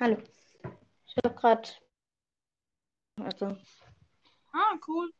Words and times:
Hallo. 0.00 0.16
Ich 1.06 1.14
habe 1.22 1.34
gerade. 1.34 1.68
Also, 3.22 3.56
Ah, 4.52 4.78
cool. 4.88 5.12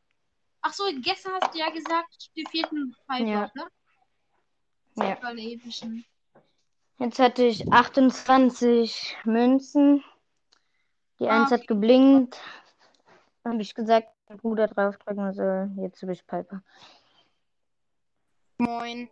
Ach 0.62 0.72
so, 0.72 0.84
gestern 1.02 1.34
hast 1.34 1.54
du 1.54 1.58
ja 1.58 1.68
gesagt, 1.70 2.30
die 2.34 2.46
vierten 2.50 2.96
Piper, 3.06 3.24
Ja. 3.26 3.50
ne? 3.54 3.68
ja. 4.96 5.18
Epischen. 5.36 6.04
Jetzt 6.98 7.18
hatte 7.18 7.44
ich 7.44 7.70
28 7.70 9.16
Münzen. 9.24 10.02
Die 11.18 11.28
Ah, 11.28 11.42
eins 11.42 11.50
hat 11.50 11.66
geblinkt. 11.66 12.40
Dann 13.42 13.52
habe 13.54 13.62
ich 13.62 13.74
gesagt, 13.74 14.08
mein 14.28 14.38
Bruder 14.38 14.66
draufdrücken 14.68 15.32
soll. 15.34 15.70
Jetzt 15.76 16.02
habe 16.02 16.12
ich 16.12 16.26
Piper. 16.26 16.62
Moin. 18.58 19.10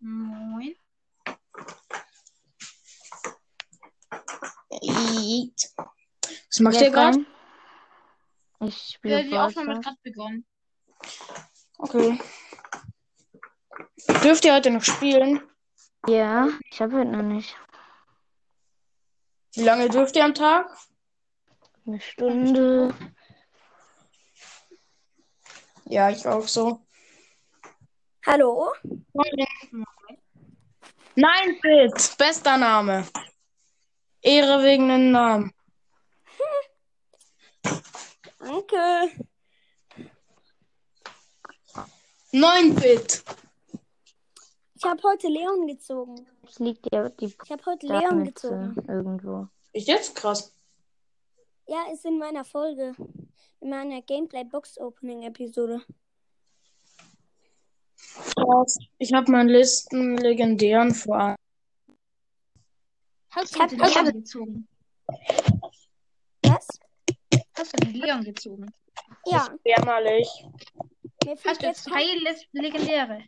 Moin. 0.00 0.74
Was 4.82 6.60
macht 6.60 6.80
ihr 6.80 6.90
gerade? 6.90 7.24
Ich 8.60 8.94
spiele 8.94 9.22
Ja, 9.22 9.22
die 9.22 9.38
Aufnahme 9.38 9.76
hat 9.76 9.84
gerade 9.84 9.98
begonnen. 10.02 10.46
Okay. 11.78 12.18
Dürft 14.22 14.44
ihr 14.44 14.54
heute 14.54 14.70
noch 14.70 14.82
spielen? 14.82 15.42
Ja, 16.08 16.48
ich 16.70 16.80
habe 16.80 16.96
heute 16.96 17.10
noch 17.10 17.22
nicht. 17.22 17.56
Wie 19.54 19.62
lange 19.62 19.88
dürft 19.88 20.16
ihr 20.16 20.24
am 20.24 20.34
Tag? 20.34 20.70
Eine 21.86 22.00
Stunde. 22.00 22.94
Ja, 25.84 26.10
ich 26.10 26.26
auch 26.26 26.46
so. 26.48 26.84
Hallo? 28.26 28.72
Nein, 31.14 31.58
Bit. 31.62 32.16
Bester 32.18 32.58
Name. 32.58 33.06
Ehre 34.26 34.64
wegen 34.64 34.88
den 34.88 35.12
Namen. 35.12 35.52
Danke. 38.40 39.24
9 42.32 42.74
Bit. 42.74 43.22
Ich 44.74 44.84
habe 44.84 45.00
heute 45.04 45.28
Leon 45.28 45.68
gezogen. 45.68 46.26
Es 46.42 46.58
liegt 46.58 46.92
ja 46.92 47.08
die 47.08 47.26
Ich 47.26 47.50
habe 47.50 47.64
heute 47.66 47.86
Leon 47.86 48.24
gezogen. 48.24 48.74
Datenmütze 48.74 48.92
irgendwo. 48.92 49.48
Ist 49.72 49.86
jetzt 49.86 50.16
krass. 50.16 50.52
Ja, 51.68 51.84
ist 51.92 52.04
in 52.04 52.18
meiner 52.18 52.44
Folge. 52.44 52.96
In 53.60 53.70
meiner 53.70 54.02
Gameplay 54.02 54.42
Box 54.42 54.76
Opening 54.78 55.22
Episode. 55.22 55.82
Krass. 58.34 58.78
Ich 58.98 59.12
habe 59.12 59.30
meinen 59.30 59.48
Listen 59.48 60.16
legendären 60.16 60.92
vor. 60.92 61.35
Du 63.46 63.52
Ich 63.54 63.60
hab- 63.60 63.68
den 63.70 63.78
Leon 63.78 64.06
hab- 64.06 64.12
gezogen? 64.14 64.68
Was? 66.42 66.66
Hast 67.56 67.72
du 67.72 67.76
den 67.86 67.94
Leon 67.94 68.24
gezogen? 68.24 68.72
Ja, 69.26 69.48
Jämmerlich. 69.64 70.28
mir 71.24 71.36
fehlt 71.36 71.46
Hast 71.46 71.62
du 71.62 71.66
jetzt 71.66 71.84
zwei 71.84 72.02
Les- 72.24 72.46
Legendäre? 72.52 73.22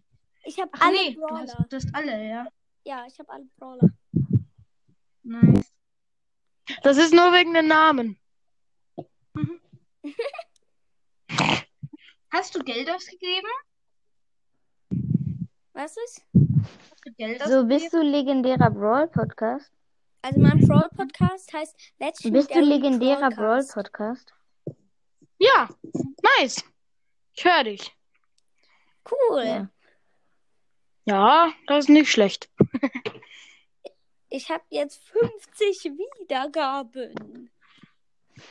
Ich 0.44 0.58
habe 0.61 0.70
Ach 0.74 0.80
alle 0.86 0.96
nee, 0.96 1.14
du 1.14 1.20
Brawler. 1.20 1.41
hast, 1.42 1.56
du 1.72 1.77
hast 1.77 1.94
alle, 1.94 2.28
ja. 2.28 2.46
Ja, 2.84 3.06
ich 3.06 3.19
habe 3.19 3.30
alle 3.30 3.44
Brawler. 3.58 3.91
Nice. 5.22 5.72
Das 6.83 6.96
ist 6.96 7.12
nur 7.14 7.33
wegen 7.33 7.55
den 7.55 7.66
Namen. 7.69 8.19
Hast 12.30 12.55
du 12.55 12.61
Geld 12.62 12.91
ausgegeben? 12.91 13.48
Was 15.72 15.96
ist? 15.96 16.24
Hast 16.91 17.05
du 17.06 17.12
Geld 17.12 17.42
So, 17.46 17.64
bist 17.64 17.92
du 17.92 18.02
legendärer 18.02 18.70
Brawl 18.70 19.08
Podcast? 19.08 19.70
Also 20.22 20.41
mein 20.41 20.66
Brawl 20.66 20.88
Podcast 20.97 21.52
heißt 21.52 21.77
Legendary 21.98 22.30
Bist 22.30 22.55
du 22.55 22.61
legendärer 22.61 23.28
Brawl. 23.30 23.66
Podcast? 23.72 24.33
Ja. 25.38 25.69
Nice. 26.41 26.64
Ich 27.34 27.45
höre 27.45 27.64
dich. 27.64 27.95
Cool. 29.11 29.45
Ja. 29.45 29.68
Ja, 31.05 31.52
das 31.67 31.84
ist 31.84 31.89
nicht 31.89 32.11
schlecht. 32.11 32.51
Ich 34.29 34.51
habe 34.51 34.64
jetzt 34.68 35.02
50 35.08 35.84
Wiedergaben. 35.84 37.50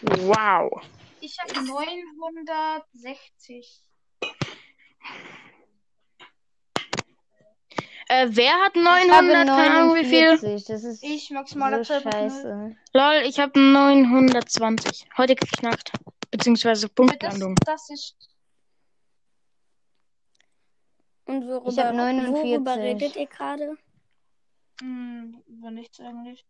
Wow. 0.02 0.82
Ich 1.22 1.38
habe 1.40 1.54
960. 1.64 3.84
Äh, 8.10 8.28
wer 8.30 8.54
hat 8.64 8.76
Ich 8.76 8.82
900? 8.84 9.12
habe 9.12 9.28
Keine 9.28 9.72
Ahnung 9.76 9.96
wie 9.96 10.06
viel. 10.06 10.28
49. 10.38 10.66
Das 10.66 10.84
ist 10.84 11.04
Ich 11.04 11.30
maximaler 11.32 11.84
so 11.84 12.00
scheiße. 12.00 12.76
Lol, 12.94 13.14
ich 13.26 13.40
habe 13.40 13.60
920. 13.60 15.08
Heute 15.18 15.36
geknackt. 15.36 15.92
Beziehungsweise 16.32 16.88
Das, 16.88 16.96
Punktlandung. 16.96 17.56
das 17.66 17.90
ist. 17.90 18.16
Und 21.26 21.46
worüber, 21.48 21.70
Ich 21.70 21.80
hab 21.80 21.94
49. 21.94 22.34
worüber 22.34 22.78
redet 22.78 23.16
ihr 23.18 23.28
gerade? 23.28 23.78
Hm, 24.82 25.42
über 25.48 25.72
nichts 25.72 26.00
eigentlich. 26.00 26.46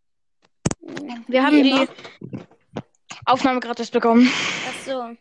Wir 1.28 1.44
haben 1.44 1.63
die 1.63 1.88
Aufnahme 3.25 3.59
gratis 3.59 3.90
bekommen. 3.90 4.29
Ach 4.69 4.85
so. 4.85 5.16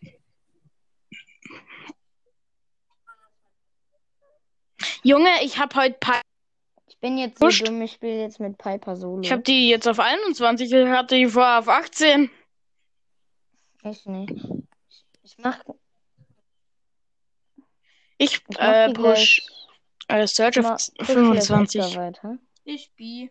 Junge, 5.06 5.30
ich 5.44 5.56
habe 5.58 5.76
heute 5.76 5.96
Pi 6.00 6.20
Ich 6.88 6.98
bin 6.98 7.16
jetzt 7.16 7.38
so 7.38 7.48
dumm, 7.48 7.80
ich 7.82 7.92
spiele 7.92 8.22
jetzt 8.22 8.40
mit 8.40 8.58
Piper 8.58 8.96
Solo. 8.96 9.22
ich 9.22 9.30
habe 9.30 9.42
die 9.42 9.68
jetzt 9.68 9.86
auf 9.86 10.00
21, 10.00 10.72
ich 10.72 10.88
hatte 10.88 11.14
die 11.14 11.26
vorher 11.28 11.60
auf 11.60 11.68
18. 11.68 12.28
Echt 13.84 14.06
nicht. 14.06 14.32
Ich 15.22 15.38
mach, 15.38 15.60
Ich 18.18 18.40
ich 18.48 18.58
äh, 18.58 18.92
push 18.92 19.46
äh, 20.08 20.26
Search 20.26 20.58
auf 20.58 20.72
push 20.72 20.90
jetzt 20.98 21.06
25. 21.06 21.80
öfter 21.82 22.00
weiter. 22.00 22.38
Ich 22.64 22.90
B. 22.96 23.28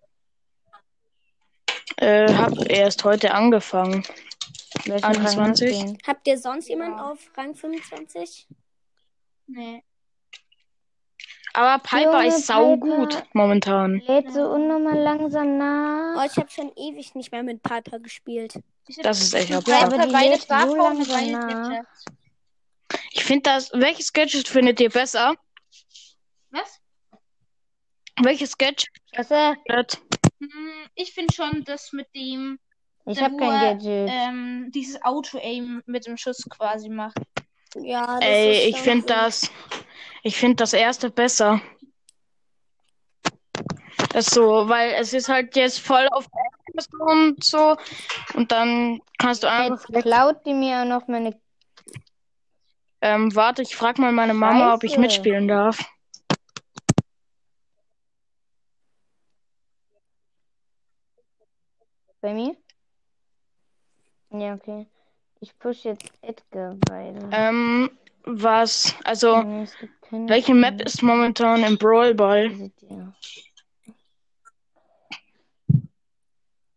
Äh, 1.97 2.33
hab 2.33 2.53
erst 2.69 3.03
heute 3.03 3.33
angefangen. 3.33 4.05
Welchen 4.85 5.03
Rang 5.03 5.23
hast 5.23 5.37
21. 5.37 5.77
du 5.79 5.85
denn? 5.87 5.97
Habt 6.07 6.25
ihr 6.25 6.37
sonst 6.37 6.69
Ja. 6.69 6.75
jemanden 6.75 6.99
auf 6.99 7.19
Rang 7.35 7.53
25? 7.53 8.47
Nee. 9.47 9.83
Aber 11.57 11.81
Piper 11.81 12.01
Junge, 12.23 12.27
ist 12.27 12.47
sau 12.47 12.75
Piper. 12.75 12.97
gut 12.97 13.23
momentan. 13.33 14.01
Lädt 14.07 14.31
so 14.33 14.41
unnormal 14.41 14.97
langsam 14.99 15.57
nach. 15.57 16.21
Oh, 16.21 16.25
ich 16.29 16.35
habe 16.37 16.49
schon 16.49 16.71
ewig 16.75 17.15
nicht 17.15 17.31
mehr 17.31 17.43
mit 17.43 17.63
Piper 17.63 17.99
gespielt. 17.99 18.59
Das 19.01 19.21
ist 19.21 19.33
echt 19.33 19.53
absurd. 19.53 19.81
aber 19.83 19.91
Piper 19.95 20.05
die 20.07 20.11
beide 20.11 20.29
lädt 20.31 20.41
so. 20.41 21.83
Ich 23.11 23.23
finde 23.23 23.43
das. 23.43 23.71
Welches 23.73 24.11
Gadget 24.11 24.47
findet 24.47 24.79
ihr 24.81 24.89
besser? 24.89 25.33
Was? 26.51 26.79
Welches 28.21 28.57
Gadget? 28.57 28.87
Wasser? 29.15 29.55
Hm, 30.39 30.49
Ich 30.95 31.13
finde 31.13 31.33
schon 31.33 31.63
das 31.63 31.93
mit 31.93 32.07
dem, 32.15 32.59
Ich 33.05 33.17
Da 33.17 33.25
hab 33.25 33.31
wo 33.31 33.37
kein 33.37 33.79
Gadget. 33.79 34.09
ähm, 34.11 34.71
dieses 34.73 35.01
Auto-Aim 35.03 35.83
mit 35.85 36.05
dem 36.05 36.17
Schuss 36.17 36.43
quasi 36.49 36.89
macht. 36.89 37.17
Ja, 37.75 38.19
das 38.19 38.23
Ey, 38.23 38.69
ich 38.69 38.79
finde 38.79 39.05
das. 39.05 39.51
Ich 40.23 40.37
finde 40.37 40.55
das 40.55 40.73
erste 40.73 41.09
besser. 41.09 41.61
Das 44.11 44.27
so, 44.27 44.69
weil 44.69 44.93
es 44.93 45.13
ist 45.13 45.29
halt 45.29 45.55
jetzt 45.55 45.79
voll 45.79 46.07
auf 46.11 46.27
und 46.99 47.43
so. 47.43 47.75
Und 48.33 48.51
dann 48.51 49.01
kannst 49.17 49.43
du 49.43 49.49
einfach. 49.49 49.87
Jetzt 49.89 50.03
klaut 50.03 50.45
die 50.45 50.53
mir 50.53 50.85
noch 50.85 51.07
meine. 51.07 51.39
Ähm, 53.01 53.35
warte, 53.35 53.61
ich 53.61 53.75
frag 53.75 53.99
mal 53.99 54.11
meine 54.11 54.33
Mama, 54.33 54.73
ob 54.73 54.83
ich 54.83 54.91
Scheiße. 54.91 55.01
mitspielen 55.01 55.47
darf. 55.47 55.83
Bei 62.21 62.33
mir? 62.33 62.55
Ja, 64.31 64.55
okay. 64.55 64.87
Ich 65.45 65.59
push 65.59 65.83
jetzt 65.83 66.11
Edgar 66.23 66.75
weiter. 66.89 67.29
Ähm, 67.31 67.91
was? 68.23 68.95
Also, 69.03 69.43
Nee, 69.43 69.61
es 69.61 69.77
gibt 69.77 70.01
keine 70.01 70.27
welche 70.27 70.55
Map 70.55 70.81
ist 70.81 71.03
momentan 71.03 71.63
im 71.63 71.77
Brawl 71.77 72.15
Ball? 72.15 72.71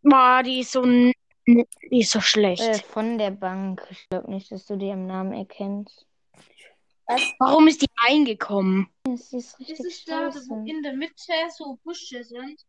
Boah, 0.03 0.43
die 0.45 0.61
ist 0.61 0.73
so, 0.73 0.83
die 0.85 1.65
ist 1.93 2.11
so 2.11 2.21
schlecht. 2.21 2.61
Äh, 2.61 2.75
von 2.75 3.17
der 3.17 3.31
Bank. 3.31 3.87
Ich 3.89 4.07
glaube 4.11 4.31
nicht, 4.31 4.53
dass 4.53 4.67
du 4.67 4.77
die 4.77 4.93
am 4.93 5.07
Namen 5.07 5.33
erkennst. 5.33 6.07
Warum 7.39 7.69
ist 7.69 7.81
die 7.81 7.91
eingekommen? 8.07 8.91
Das 9.05 9.33
ist 9.33 9.55
Das 9.55 9.61
richtig 9.61 9.87
ist 9.87 10.11
da, 10.11 10.31
wo 10.49 10.63
in 10.67 10.83
der 10.83 10.93
Mitte 10.93 11.33
so 11.57 11.79
Busche 11.83 12.23
sind. 12.23 12.67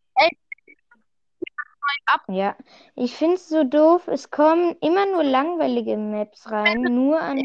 Ja, 2.28 2.56
ich 2.96 3.16
find's 3.16 3.50
so 3.50 3.64
doof. 3.64 4.08
Es 4.08 4.30
kommen 4.31 4.76
immer 4.81 5.06
nur 5.06 5.24
langweilige 5.24 5.98
Maps 5.98 6.50
rein. 6.52 6.81
Nur 6.81 7.20
an. 7.20 7.42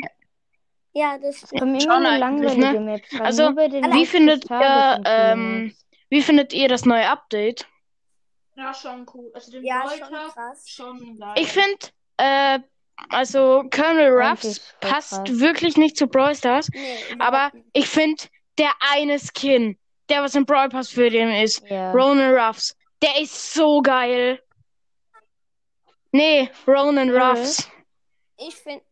Ja, 0.93 1.19
das 1.19 1.43
Es 1.43 1.51
kommen 1.51 1.81
Schon 1.81 1.91
immer 1.91 2.01
nur 2.01 2.09
eigentlich, 2.11 2.21
langweilige 2.57 2.81
ne? 2.81 2.93
Maps 2.93 3.13
rein. 3.15 3.23
Also, 3.23 3.43
nur 3.45 3.55
bei 3.55 3.69
den 3.69 3.85
wie 3.93 4.07
findet 4.07 4.49
ihr, 4.51 5.01
ähm. 5.05 5.75
Wie 6.11 6.23
findet 6.23 6.53
ihr 6.53 6.69
das 6.69 6.85
neue 6.85 7.09
Update? 7.09 7.67
Ja, 8.57 8.73
schon 8.73 9.05
cool. 9.13 9.31
Also 9.35 9.51
den 9.51 9.65
Ja, 9.65 9.81
Brawl 9.83 9.99
schon 9.99 10.09
Pass 10.11 10.35
krass. 10.35 10.69
schon 10.69 11.19
geil. 11.19 11.35
Ich 11.37 11.51
finde, 11.51 11.79
äh, 12.19 12.61
also 13.09 13.65
Colonel 13.75 14.13
Ruffs 14.13 14.61
passt 14.81 15.25
krass. 15.25 15.41
wirklich 15.41 15.77
nicht 15.77 15.97
zu 15.97 16.07
Brawl 16.07 16.37
Stars, 16.37 16.69
Nee, 16.73 16.97
aber 17.19 17.51
nicht. 17.53 17.67
ich 17.73 17.89
finde, 17.89 18.23
der 18.59 18.71
eine 18.93 19.19
Skin, 19.19 19.77
der 20.09 20.23
was 20.23 20.37
im 20.37 20.47
Brawl 20.47 20.69
Pass 20.69 20.89
für 20.91 21.11
den 21.11 21.31
ist, 21.33 21.69
Ja. 21.69 21.91
Ronan 21.91 22.33
Ruffs, 22.37 22.77
der 23.05 23.21
ist 23.21 23.53
so 23.55 23.83
geil. 23.83 24.41
Nee, 26.13 26.51
Ronan? 26.67 27.11
Ruffs. 27.11 27.69
Ich 28.37 28.55
finde, 28.57 28.83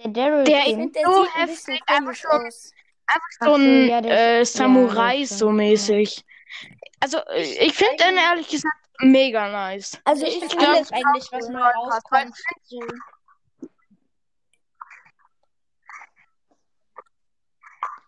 Der 0.00 0.10
Daryl 0.10 0.44
Der 0.44 0.64
der 0.64 1.04
so 1.04 1.26
heftig, 1.34 1.80
einfach 1.86 2.14
so- 2.14 2.28
aus. 2.28 2.70
Einfach 3.06 3.26
Ach 3.40 3.46
so 3.46 3.54
ein 3.54 3.88
ja, 3.88 3.98
äh, 4.00 4.42
ist- 4.42 4.54
ja, 4.54 4.64
Samurai 4.64 5.16
ist 5.22 5.38
so 5.38 5.50
mäßig. 5.50 6.24
Also, 7.00 7.18
äh, 7.30 7.42
ich 7.66 7.74
finde 7.74 7.96
den 7.96 8.16
ehrlich 8.16 8.48
gesagt 8.48 8.74
mega 9.00 9.48
nice. 9.48 9.98
Also 10.04 10.26
ich 10.26 10.42
ich 10.42 10.58
alles 10.58 10.92
eigentlich, 10.92 11.28
was 11.32 11.48
neu 11.48 11.60
rauskommt. 11.60 12.34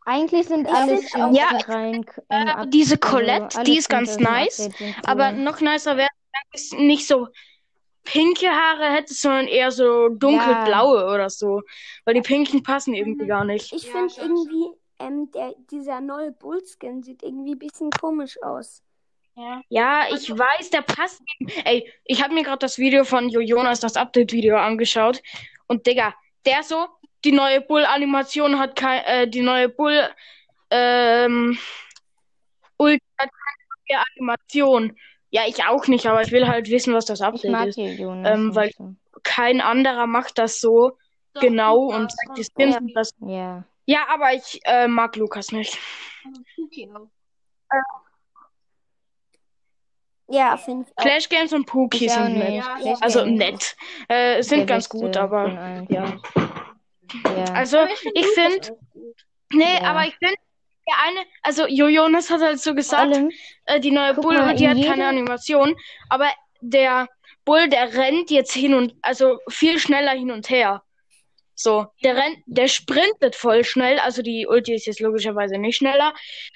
Eigentlich 0.07 0.47
sind 0.49 0.67
Ich 0.67 0.73
alle 0.75 0.97
find 0.99 1.15
auch- 1.17 1.27
Skins, 1.33 1.39
Ja, 1.39 1.49
rein 1.69 2.07
äh, 2.29 2.43
im 2.43 2.49
Up- 2.49 2.71
diese 2.71 2.95
also 3.01 3.09
Colette, 3.17 3.57
alle 3.57 3.65
die 3.65 3.77
ist 3.79 3.89
ganz 3.89 4.19
nice, 4.19 4.69
Aber 5.05 5.33
noch 5.33 5.61
nicer 5.61 5.97
wäre, 5.97 6.09
wenn 6.33 6.43
es 6.55 6.73
nicht 6.73 7.07
so 7.07 7.29
pinke 8.05 8.49
Haare 8.49 8.91
hätte, 8.93 9.13
sondern 9.15 9.47
eher 9.47 9.71
so 9.71 10.09
dunkelblaue 10.09 11.05
oder 11.13 11.29
so. 11.29 11.63
Weil 12.05 12.15
die 12.15 12.23
pinken 12.23 12.63
passen 12.63 12.95
irgendwie 12.95 13.27
gar 13.27 13.45
nicht. 13.45 13.73
ich 13.73 13.85
Ja, 13.85 13.93
finde 13.93 14.15
irgendwie, 14.21 14.71
ähm, 14.99 15.31
der, 15.33 15.55
dieser 15.71 16.01
neue 16.01 16.33
Bullskin 16.33 17.03
sieht 17.03 17.23
irgendwie 17.23 17.53
ein 17.53 17.59
bisschen 17.59 17.91
komisch 17.91 18.43
aus. 18.43 18.83
Ja. 19.37 19.61
Ja, 19.69 20.03
ich 20.13 20.31
weiß, 20.31 20.71
der 20.71 20.83
passt. 20.83 21.23
Ey, 21.65 21.91
ich 22.05 22.23
habe 22.23 22.35
mir 22.35 22.43
gerade 22.43 22.59
das 22.59 22.79
Video 22.79 23.05
von 23.05 23.29
Jo 23.29 23.41
Jonas, 23.41 23.81
das 23.81 23.97
Update-Video 23.97 24.57
angeschaut. 24.57 25.23
Und 25.69 25.87
Digga, 25.87 26.15
der 26.47 26.63
so, 26.63 26.87
die 27.25 27.33
neue 27.33 27.61
Bull-Animation 27.61 28.59
hat 28.59 28.77
kein, 28.77 29.03
äh, 29.05 29.29
die 29.29 29.41
neue 29.43 29.69
Bull, 29.69 30.09
ähm, 30.71 31.59
Ulti 32.79 33.03
hat 33.19 33.29
keine 33.31 33.99
neue 33.99 34.05
Animation. 34.17 34.97
Ja, 35.31 35.43
ich 35.47 35.63
auch 35.65 35.87
nicht, 35.87 36.07
aber 36.07 36.23
ich 36.23 36.33
will 36.33 36.49
halt 36.49 36.71
wissen, 36.71 36.93
was 36.95 37.05
das 37.05 37.21
Ich 37.21 37.27
Update 37.27 37.51
mag 37.53 37.67
ist. 37.69 37.77
die 37.77 37.95
Jonas 37.95 38.33
Ähm, 38.33 38.55
weil- 38.55 38.73
so. 38.77 38.95
Kein 39.23 39.61
anderer 39.61 40.07
macht 40.07 40.39
das 40.39 40.61
so 40.61 40.93
Doch, 41.35 41.43
genau 41.43 41.91
Lukas 41.93 41.99
und 42.01 42.13
sagt 42.13 42.39
die 42.39 42.45
Skins 42.45 42.77
und 42.79 42.93
das. 42.95 43.15
Ja. 43.21 43.65
Ja, 43.87 44.07
aber 44.09 44.33
ich 44.33 44.61
äh, 44.65 44.89
mag 44.89 45.15
Lukas 45.17 45.53
nicht. 45.53 45.79
Puki 46.57 46.89
auch. 46.95 47.09
Ja, 50.29 50.57
finde 50.57 50.87
ich 50.89 50.97
auch. 50.97 51.03
Clash 51.03 51.29
Games 51.29 51.53
und 51.53 51.67
Pookie 51.67 52.07
Ich 52.07 52.13
sind 52.13 52.35
nett. 52.39 52.51
nicht. 52.51 52.87
Ja, 52.87 52.95
Also 53.01 53.25
nett. 53.27 53.77
Äh, 54.09 54.43
sind 54.43 54.61
der 54.61 54.67
ganz 54.67 54.89
beste 54.89 55.05
gut, 55.07 55.17
aber 55.17 55.85
ja. 55.89 56.17
Also 57.55 57.79
ich 58.15 58.27
finde, 58.29 58.77
nee, 59.53 59.65
Ja. 59.65 59.83
aber 59.91 60.07
ich 60.07 60.15
finde, 60.17 60.35
der 60.89 60.95
eine, 61.07 61.21
also 61.43 61.67
Jo 61.67 61.87
Jonas 61.89 62.31
hat 62.31 62.41
halt 62.41 62.61
so 62.61 62.75
gesagt, 62.75 63.13
allem, 63.15 63.31
äh, 63.67 63.81
die 63.81 63.91
neue 63.91 64.15
guck 64.15 64.25
Bull, 64.25 64.39
mal, 64.39 64.55
die 64.55 64.69
hat 64.69 64.75
keine 64.77 64.87
jedem- 64.89 65.03
Animation, 65.03 65.77
aber 66.09 66.31
der 66.61 67.09
Bull, 67.45 67.69
der 67.69 67.93
rennt 67.95 68.31
jetzt 68.31 68.53
hin 68.53 68.75
und, 68.75 68.95
also 69.03 69.39
viel 69.49 69.79
schneller 69.79 70.13
hin 70.13 70.31
und 70.31 70.51
her. 70.51 70.83
So, 71.55 71.87
der 72.03 72.17
rennt, 72.17 72.39
der 72.47 72.69
sprintet 72.69 73.37
voll 73.37 73.65
schnell, 73.65 73.99
also 73.99 74.23
die 74.23 74.47
Ulti 74.47 74.75
ist 74.75 74.87
jetzt 74.87 75.01
logischerweise 75.01 75.59
nicht 75.59 75.77
schneller, 75.77 76.15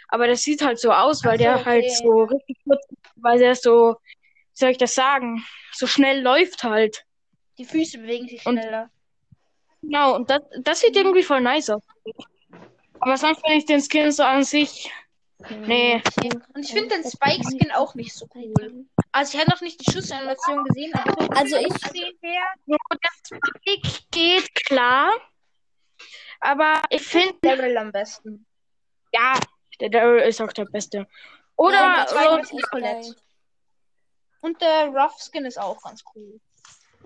aber 0.08 0.26
das 0.26 0.42
sieht 0.42 0.62
halt 0.64 0.78
so 0.78 0.92
aus, 0.92 1.22
weil 1.24 1.32
Ach 1.34 1.38
so, 1.38 1.44
der 1.44 1.54
okay. 1.56 1.64
halt 1.64 1.90
so 1.92 2.22
richtig 2.24 2.56
kurz, 2.64 2.82
weil 3.16 3.38
der 3.38 3.54
so, 3.54 3.96
wie 4.00 4.54
soll 4.54 4.70
ich 4.70 4.78
das 4.78 4.94
sagen, 4.94 5.44
so 5.72 5.86
schnell 5.86 6.22
läuft 6.22 6.64
halt. 6.64 7.04
Die 7.58 7.64
Füße 7.66 7.98
bewegen 7.98 8.28
sich 8.28 8.44
Und- 8.46 8.58
schneller. 8.58 8.88
Genau, 9.86 10.14
und 10.16 10.30
das, 10.30 10.40
das 10.60 10.80
sieht 10.80 10.96
irgendwie 10.96 11.22
voll 11.22 11.40
nice 11.40 11.70
aus. 11.70 11.82
Aber 13.00 13.16
sonst 13.16 13.40
finde 13.40 13.58
ich 13.58 13.66
den 13.66 13.80
Skin 13.82 14.10
so 14.12 14.22
an 14.22 14.44
sich, 14.44 14.90
nee. 15.66 16.02
Und 16.54 16.64
ich 16.64 16.72
finde 16.72 16.88
den 16.96 17.04
Spike-Skin 17.04 17.70
auch 17.72 17.94
nicht 17.94 18.14
so 18.14 18.26
cool. 18.34 18.86
Also 19.12 19.34
ich 19.36 19.40
habe 19.40 19.50
noch 19.50 19.60
nicht 19.60 19.86
die 19.86 19.92
Schussanimation 19.92 20.64
gesehen, 20.64 20.92
aber 20.94 21.36
Also 21.36 21.56
ich- 21.56 21.72
So, 21.72 22.76
der 22.90 23.10
Spike 23.26 23.88
geht 24.10 24.54
klar, 24.66 25.12
aber 26.40 26.82
ich 26.90 27.02
finde, 27.02 27.34
Daryl 27.42 27.76
am 27.76 27.92
besten. 27.92 28.46
ja, 29.12 29.34
der 29.80 29.90
Daryl 29.90 30.22
ist 30.22 30.40
auch 30.40 30.52
der 30.52 30.64
Beste. 30.64 31.06
Oder 31.56 31.74
Ja, 31.74 32.04
der. 32.04 33.14
Und 34.40 34.60
der 34.60 34.88
Rough-Skin 34.88 35.44
ist 35.44 35.58
auch 35.58 35.80
ganz 35.82 36.02
cool. 36.14 36.40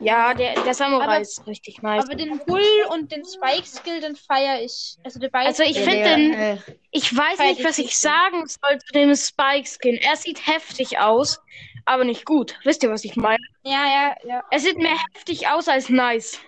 Ja, 0.01 0.33
der, 0.35 0.55
der 0.63 0.75
Samurai 0.75 1.05
Aber- 1.05 1.21
ist 1.21 1.47
richtig 1.47 1.83
nice. 1.83 2.05
Aber 2.05 2.15
den 2.15 2.39
Bull 2.47 2.63
und 2.91 3.11
den 3.13 3.25
Spike-Skill, 3.25 4.01
den 4.01 4.17
feiere 4.17 4.63
ich. 4.63 4.97
Also 5.05 5.19
die 5.19 5.29
beiden. 5.29 5.49
Also 5.49 5.63
ich 5.65 5.79
finde 5.79 6.05
den, 6.05 6.33
äh, 6.35 6.59
ich 6.91 7.15
weiß 7.17 7.39
nicht, 7.41 7.61
ich 7.61 7.65
was 7.65 7.79
ich 7.79 7.99
sagen 7.99 8.47
soll 8.47 8.79
zu 8.79 8.93
dem 8.93 9.15
Spike-Skin. 9.15 9.97
Er 9.97 10.17
sieht 10.17 10.47
heftig 10.47 10.99
aus, 10.99 11.41
aber 11.85 12.05
nicht 12.05 12.25
gut. 12.25 12.57
Wisst 12.65 12.83
ihr, 12.83 12.91
was 12.91 13.05
ich 13.05 13.17
meine? 13.17 13.43
Ja, 13.65 13.85
ja, 13.87 14.15
ja. 14.25 14.45
Er 14.51 14.59
sieht 14.61 14.79
mehr 14.79 14.97
heftig 15.15 15.49
aus 15.49 15.69
als 15.69 15.89
nice. 15.89 16.39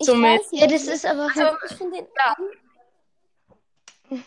Ich 0.00 0.06
Somit- 0.06 0.40
weiß. 0.40 0.48
Ja, 0.52 0.66
das 0.66 0.84
ist 0.86 1.06
aber 1.06 1.32
halt, 1.34 1.54
ich 1.70 1.76
finde 1.76 1.98
den 1.98 2.06
Ja. 4.10 4.18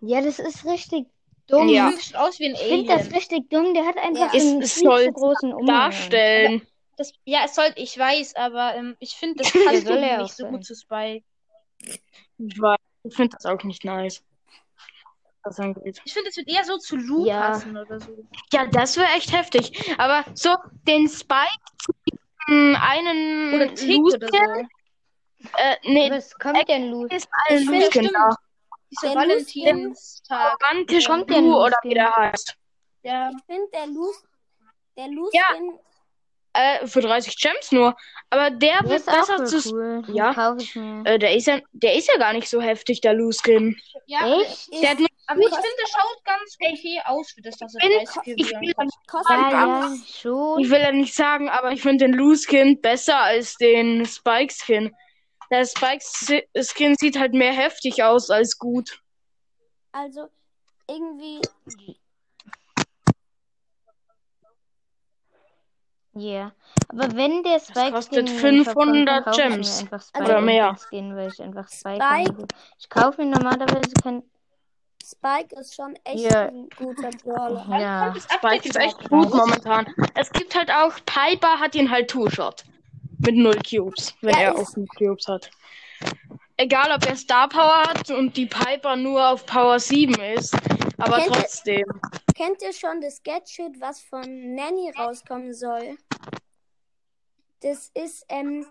ja, 0.00 0.20
das 0.20 0.38
ist 0.38 0.64
richtig 0.66 1.06
dumm. 1.46 1.68
Ja. 1.68 1.90
Du 1.90 1.96
siehst 1.96 2.16
aus 2.16 2.38
wie 2.38 2.46
ein 2.48 2.54
Ich 2.54 2.60
finde 2.62 2.86
das 2.86 3.02
Alien. 3.02 3.14
richtig 3.14 3.50
dumm. 3.50 3.74
Der 3.74 3.86
hat 3.86 3.96
einfach 3.98 4.34
Ja. 4.34 4.40
so 4.40 4.48
einen 4.48 4.62
es 4.62 4.74
viel 4.74 4.82
soll 4.82 5.04
zu 5.06 5.12
großen 5.12 5.52
Umhang. 5.54 5.66
Darstellen. 5.66 6.66
Das, 6.96 7.12
ja, 7.24 7.40
es 7.44 7.54
soll, 7.54 7.72
ich 7.76 7.98
weiß, 7.98 8.36
aber 8.36 8.74
ähm, 8.74 8.96
ich 9.00 9.14
finde, 9.16 9.42
das 9.42 9.52
passt 9.64 9.86
soll 9.86 10.00
nicht 10.18 10.34
so 10.34 10.44
sein. 10.44 10.52
gut 10.52 10.64
zu 10.64 10.74
Spike. 10.74 11.24
Ich 12.38 12.60
weiß, 12.60 12.78
ich 13.04 13.14
finde 13.14 13.36
das 13.36 13.46
auch 13.46 13.62
nicht 13.64 13.84
nice. 13.84 14.22
Was 15.42 15.60
angeht. 15.60 16.00
Ich 16.04 16.12
finde, 16.12 16.30
es 16.30 16.36
wird 16.36 16.48
eher 16.48 16.64
so 16.64 16.76
zu 16.78 16.96
Lou 16.96 17.24
Ja. 17.26 17.40
passen 17.50 17.76
oder 17.76 18.00
so. 18.00 18.16
Ja, 18.52 18.66
das 18.66 18.96
wäre 18.96 19.06
echt 19.16 19.32
heftig. 19.32 19.94
Aber 19.98 20.24
so 20.34 20.56
den 20.88 21.06
Spike 21.08 21.46
zu 21.78 21.92
diesem 22.48 22.76
einen 22.80 23.54
Oder 23.54 23.74
Tick 23.74 24.00
oder 24.02 24.26
so. 24.28 24.36
äh, 25.58 25.76
nee, 25.84 26.10
Was 26.10 26.36
kommt 26.36 26.68
denn 26.68 26.90
los? 26.90 27.08
ist 27.12 27.28
ein 27.48 27.82
stimmt. 27.82 28.10
da. 28.12 28.30
Dieser 28.90 29.14
Valentinstag. 29.14 30.56
Romantisch 30.70 31.06
Kommt 31.06 31.30
der 31.30 31.40
Loose 31.42 31.58
oder 31.58 31.76
wie 31.82 31.94
der 31.94 32.10
heißt. 32.16 32.56
Ja. 33.02 33.30
Ich 33.30 33.44
finde 33.44 33.68
der 33.72 33.86
Loose, 33.86 34.20
der 34.96 35.08
Loose 35.08 35.30
Ja. 35.36 35.44
Äh, 36.56 36.86
für 36.86 37.00
30 37.02 37.36
Gems 37.38 37.70
nur. 37.72 37.94
Aber 38.30 38.50
der 38.50 38.80
Der 38.82 38.90
wird 38.90 39.00
ist 39.00 39.08
auch 39.08 39.14
besser 39.14 39.44
zu. 39.44 39.72
cool. 39.74 40.02
Ja. 40.12 40.56
ich 40.58 40.74
mir. 40.74 41.02
Äh, 41.04 41.18
der 41.18 41.34
ist 41.36 41.46
ja, 41.46 41.60
der 41.72 41.94
ist 41.94 42.08
ja 42.08 42.16
gar 42.18 42.32
nicht 42.32 42.48
so 42.48 42.60
heftig, 42.60 43.00
der 43.00 43.12
Loose 43.14 43.40
Skin. 43.44 43.76
ja 44.06 44.40
Echt? 44.40 44.72
Der 44.82 44.90
hat 44.90 44.98
nur, 44.98 45.08
Aber 45.28 45.40
ich 45.40 45.46
finde, 45.48 45.68
es 45.84 45.90
schaut 45.90 46.24
ganz 46.24 46.56
okay 46.60 47.00
aus 47.06 47.30
für 47.32 47.42
das, 47.42 47.54
was 47.60 47.74
er 47.74 47.80
Ich 47.90 48.10
find- 48.10 48.26
30 48.26 48.34
ich 48.36 49.06
kostet 49.06 49.30
Ja, 49.36 49.50
ja, 49.50 49.96
schon. 50.20 50.60
ich 50.60 50.70
will 50.70 50.80
ja 50.80 50.92
nicht 50.92 51.14
sagen, 51.14 51.48
aber 51.48 51.72
ich 51.72 51.82
finde 51.82 52.06
den 52.06 52.14
Loose 52.14 52.44
Skin 52.48 52.80
besser 52.80 53.18
als 53.18 53.56
den 53.56 54.04
Spike 54.06 54.52
Skin. 54.52 54.94
Der 55.50 55.64
Spike 55.64 56.02
Skin 56.62 56.94
sieht 56.98 57.18
halt 57.18 57.32
mehr 57.32 57.52
heftig 57.52 58.02
aus 58.02 58.30
als 58.30 58.58
gut. 58.58 59.00
also 59.92 60.26
irgendwie, 60.88 61.40
Ja. 66.18 66.52
Aber 66.88 67.14
wenn 67.14 67.42
der 67.42 67.60
Spike 67.60 67.92
kostet 67.92 68.26
Skin 68.26 68.26
den 68.26 68.64
Shop 68.64 68.74
500 68.74 68.74
kommt, 68.74 69.08
dann 69.08 69.24
kaufe 69.24 69.40
ich 69.42 69.48
Gems. 69.48 69.76
mir 69.76 69.80
einfach 69.82 70.06
Spike 70.06 70.24
Oder 70.24 70.38
und 70.38 70.44
mehr. 70.46 70.76
Skin, 70.88 71.16
weil 71.16 71.28
ich 71.30 71.42
einfach 71.42 71.68
Spike, 71.68 72.02
Spike-. 72.02 72.46
Ich 72.78 72.88
kaufe 72.88 73.22
mir 73.22 73.30
normalerweise 73.30 73.92
kein. 74.02 74.22
Spike 75.04 75.54
ist 75.60 75.74
schon 75.74 75.94
echt 76.04 76.32
Ja. 76.32 76.46
ein 76.48 76.68
guter 76.76 77.10
Brawler. 77.22 77.66
Ja. 77.78 78.10
Das 78.10 78.24
Update 78.30 78.64
Spike 78.64 78.68
ist 78.70 78.76
echt 78.76 79.08
gut 79.10 79.32
momentan. 79.32 79.86
Es 80.14 80.30
gibt 80.32 80.56
halt 80.56 80.70
auch, 80.70 80.94
Piper 81.04 81.60
hat 81.60 81.74
ihn 81.74 81.90
halt 81.90 82.08
Two-Shot. 82.10 82.64
Mit 83.18 83.36
null 83.36 83.58
Cubes, 83.68 84.14
wenn 84.22 84.34
Ja, 84.34 84.40
er 84.40 84.54
auch 84.56 84.76
null 84.76 84.86
Cubes 84.98 85.28
hat. 85.28 85.50
Egal, 86.56 86.90
ob 86.94 87.06
er 87.06 87.16
Star 87.16 87.48
Power 87.48 87.82
hat 87.88 88.10
und 88.10 88.36
die 88.36 88.46
Piper 88.46 88.96
nur 88.96 89.28
auf 89.28 89.44
Power 89.46 89.78
7 89.78 90.14
ist. 90.34 90.56
Aber 90.98 91.16
Kennt 91.18 91.26
ihr- 91.28 91.32
trotzdem. 91.42 91.84
Kennt 92.34 92.62
ihr 92.62 92.72
schon 92.72 93.00
das 93.00 93.22
Gadget, 93.22 93.80
was 93.80 94.00
von 94.00 94.54
Nanny 94.54 94.90
rauskommen 94.96 95.54
soll? 95.54 95.96
Das 97.60 97.90
ist, 97.94 98.24
ähm, 98.28 98.66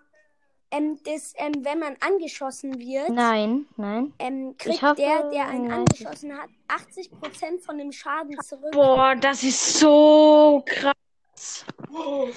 ähm, 0.72 1.00
das, 1.04 1.34
ähm, 1.38 1.54
wenn 1.64 1.80
man 1.80 1.96
angeschossen 2.00 2.80
wird, 2.80 3.10
Nein, 3.10 3.66
nein. 3.78 4.14
ähm, 4.20 4.56
kriegt 4.58 4.82
hoffe, 4.82 4.96
der, 4.96 5.30
der 5.30 5.48
einen 5.48 5.68
nein. 5.68 5.80
angeschossen 5.80 6.36
hat, 6.38 6.50
80% 6.68 7.62
von 7.64 7.78
dem 7.78 7.92
Schaden 7.92 8.38
zurück. 8.42 8.72
Boah, 8.72 9.16
das 9.16 9.44
ist 9.44 9.80
so 9.80 10.64
krass. 10.66 11.66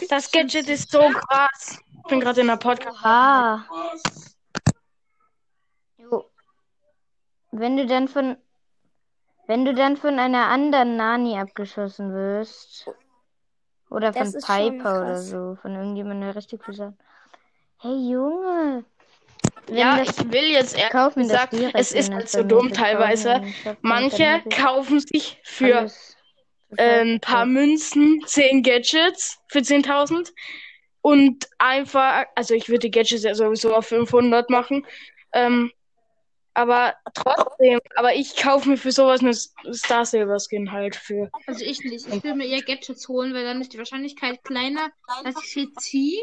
Das 0.08 0.30
Gadget 0.30 0.68
ist 0.68 0.90
so 0.90 1.00
krass. 1.00 1.78
Ich 1.96 2.02
bin 2.10 2.20
gerade 2.20 2.40
in 2.40 2.46
der 2.48 2.56
Podcast. 2.56 2.98
Ah. 3.04 3.64
Jo. 5.98 6.24
Wenn 7.50 7.76
du 7.76 7.86
dann 7.86 8.08
von. 8.08 8.36
Wenn 9.48 9.64
du 9.64 9.72
dann 9.72 9.96
von 9.96 10.18
einer 10.18 10.48
anderen 10.48 10.96
Nani 10.96 11.38
abgeschossen 11.38 12.12
wirst. 12.12 12.86
Oder 13.88 14.12
von 14.12 14.30
Piper 14.30 15.00
oder 15.00 15.16
so. 15.16 15.56
Von 15.62 15.74
irgendjemandem, 15.74 16.28
der 16.28 16.36
richtig 16.36 16.62
viel 16.62 16.74
sagt. 16.74 16.98
Hey 17.78 18.10
Junge. 18.10 18.84
Wenn 19.66 19.76
ja, 19.76 20.02
ich 20.02 20.30
will 20.30 20.50
jetzt 20.50 20.76
ehrlich 20.76 21.14
gesagt, 21.14 21.54
es 21.72 21.92
ist 21.92 22.12
halt 22.12 22.28
so 22.28 22.42
dumm 22.42 22.74
teilweise. 22.74 23.40
Manche 23.80 24.42
kaufen 24.50 25.00
sich 25.00 25.40
für 25.42 25.90
äh, 26.76 27.00
ein 27.00 27.20
paar. 27.20 27.46
Münzen 27.46 28.20
10 28.26 28.62
Gadgets 28.62 29.38
für 29.48 29.60
10.000 29.60 30.30
und 31.00 31.48
einfach, 31.58 32.26
also 32.34 32.52
ich 32.52 32.68
würde 32.68 32.80
die 32.80 32.90
Gadgets 32.90 33.22
ja 33.22 33.34
sowieso 33.34 33.74
auf 33.74 33.86
500 33.86 34.50
machen, 34.50 34.84
ähm, 35.32 35.72
aber 36.58 36.96
trotzdem, 37.14 37.78
aber 37.94 38.14
ich 38.14 38.34
kaufe 38.34 38.68
mir 38.68 38.76
für 38.76 38.90
sowas 38.90 39.20
eine 39.20 39.32
Star 39.32 40.04
Silver 40.04 40.38
Skin 40.40 40.72
halt 40.72 40.96
für. 40.96 41.30
Also 41.46 41.64
ich 41.64 41.78
nicht. 41.84 42.08
Ich 42.08 42.24
will 42.24 42.34
mir 42.34 42.46
eher 42.46 42.62
Gadgets 42.62 43.06
holen, 43.08 43.32
weil 43.32 43.44
dann 43.44 43.60
ist 43.60 43.72
die 43.72 43.78
Wahrscheinlichkeit 43.78 44.42
kleiner, 44.42 44.90
dass 45.22 45.36
ich 45.44 45.52
sie 45.52 45.72
ziehe. 45.74 46.20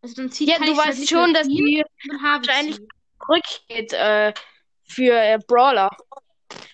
Also 0.00 0.14
dann 0.14 0.30
ziehe 0.30 0.50
Ja, 0.50 0.56
du 0.56 0.64
ich 0.64 0.70
halt 0.70 0.88
weißt 0.88 1.00
nicht 1.00 1.10
schon, 1.10 1.34
dass 1.34 1.46
die 1.46 1.84
wahrscheinlich 2.22 2.78
zurückgeht 3.20 3.92
äh, 3.92 4.32
für 4.84 5.12
äh, 5.12 5.38
Brawler. 5.46 5.90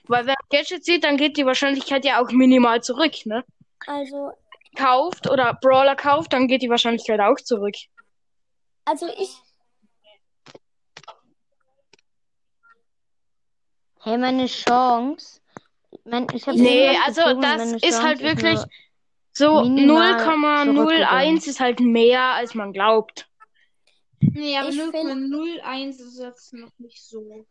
Weil 0.07 0.27
wenn 0.27 0.37
man 0.39 0.49
Gadgets 0.51 0.87
sieht, 0.87 1.03
dann 1.03 1.17
geht 1.17 1.37
die 1.37 1.47
Wahrscheinlichkeit 1.47 2.05
ja 2.05 2.23
auch 2.23 2.31
minimal 2.31 2.81
zurück, 2.81 3.27
ne? 3.27 3.43
Also, 3.89 4.31
Kauft 4.77 5.29
oder 5.29 5.59
Brawler 5.61 5.97
kauft, 5.97 6.33
dann 6.33 6.47
geht 6.47 6.63
die 6.63 6.71
Wahrscheinlichkeit 6.71 7.19
auch 7.19 7.37
zurück. 7.37 7.75
also 8.85 9.09
ich, 9.19 9.37
Hey, 14.05 14.19
meine 14.19 14.47
Chance. 14.47 15.41
Mein, 16.05 16.27
ich 16.35 16.47
hab 16.47 16.55
Nee, 16.57 16.91
also 17.07 17.23
gezogen 17.23 17.41
das 17.41 17.73
ist 17.73 17.83
Chance 17.83 18.03
halt 18.03 18.21
wirklich 18.21 18.61
so 19.33 19.63
minimal 19.65 20.13
0,01 20.21 20.65
zurückgegangen. 20.75 21.37
ist 21.39 21.61
halt 21.61 21.81
mehr, 21.81 22.21
als 22.21 22.55
man 22.55 22.73
glaubt. 22.75 23.29
Nee, 24.21 24.59
aber 24.59 24.69
Ich 24.69 24.77
find- 24.81 24.95
0,01 24.95 26.01
ist 26.01 26.19
jetzt 26.21 26.53
noch 26.53 26.71
nicht 26.79 27.03
so. 27.03 27.47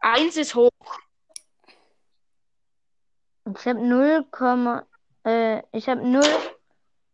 1 0.00 0.36
ist 0.36 0.54
hoch. 0.54 0.70
Ich 3.58 3.66
habe 3.66 3.84
0, 3.86 4.24
äh, 5.24 5.62
ich 5.72 5.88
habe 5.88 6.06
0, 6.06 6.22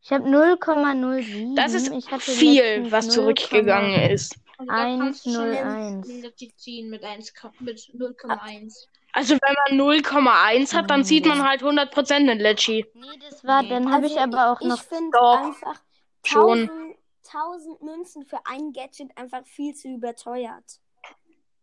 ich 0.03 0.13
habe 0.13 0.29
0,07. 0.29 1.57
Das 1.57 1.73
ist 1.75 1.91
viel, 2.21 2.91
was 2.93 3.09
zurückgegangen 3.09 4.11
ist. 4.11 4.37
Also 4.61 4.73
da 4.73 4.97
kannst 4.99 5.27
du 5.27 5.31
schon 5.33 5.43
1,01. 5.53 6.21
Legit 6.23 6.59
ziehen 6.59 6.91
mit 6.91 7.03
1, 7.03 7.33
mit 7.61 7.79
0,1. 7.79 8.87
Also 9.13 9.35
wenn 9.41 9.79
man 9.79 9.89
0,1 9.97 10.75
hat, 10.75 10.91
dann 10.91 11.03
sieht 11.03 11.27
man 11.27 11.43
halt 11.49 11.63
100% 11.63 12.13
einen 12.13 12.39
Leggy. 12.39 12.87
Nee, 12.95 13.07
das 13.29 13.43
war, 13.45 13.63
Nee. 13.63 13.71
dann 13.71 13.93
habe 13.93 14.07
ich 14.07 14.19
also 14.19 14.37
aber 14.37 14.53
auch 14.53 14.61
ich, 14.61 14.67
noch 14.69 14.77
ich 14.77 14.83
finde 14.83 15.21
einfach 15.21 15.81
schon. 16.25 16.71
1000, 16.71 16.97
1000 17.27 17.83
Münzen 17.83 18.27
für 18.27 18.39
ein 18.45 18.73
Gadget 18.73 19.17
einfach 19.17 19.45
viel 19.47 19.75
zu 19.75 19.89
überteuert. 19.89 20.81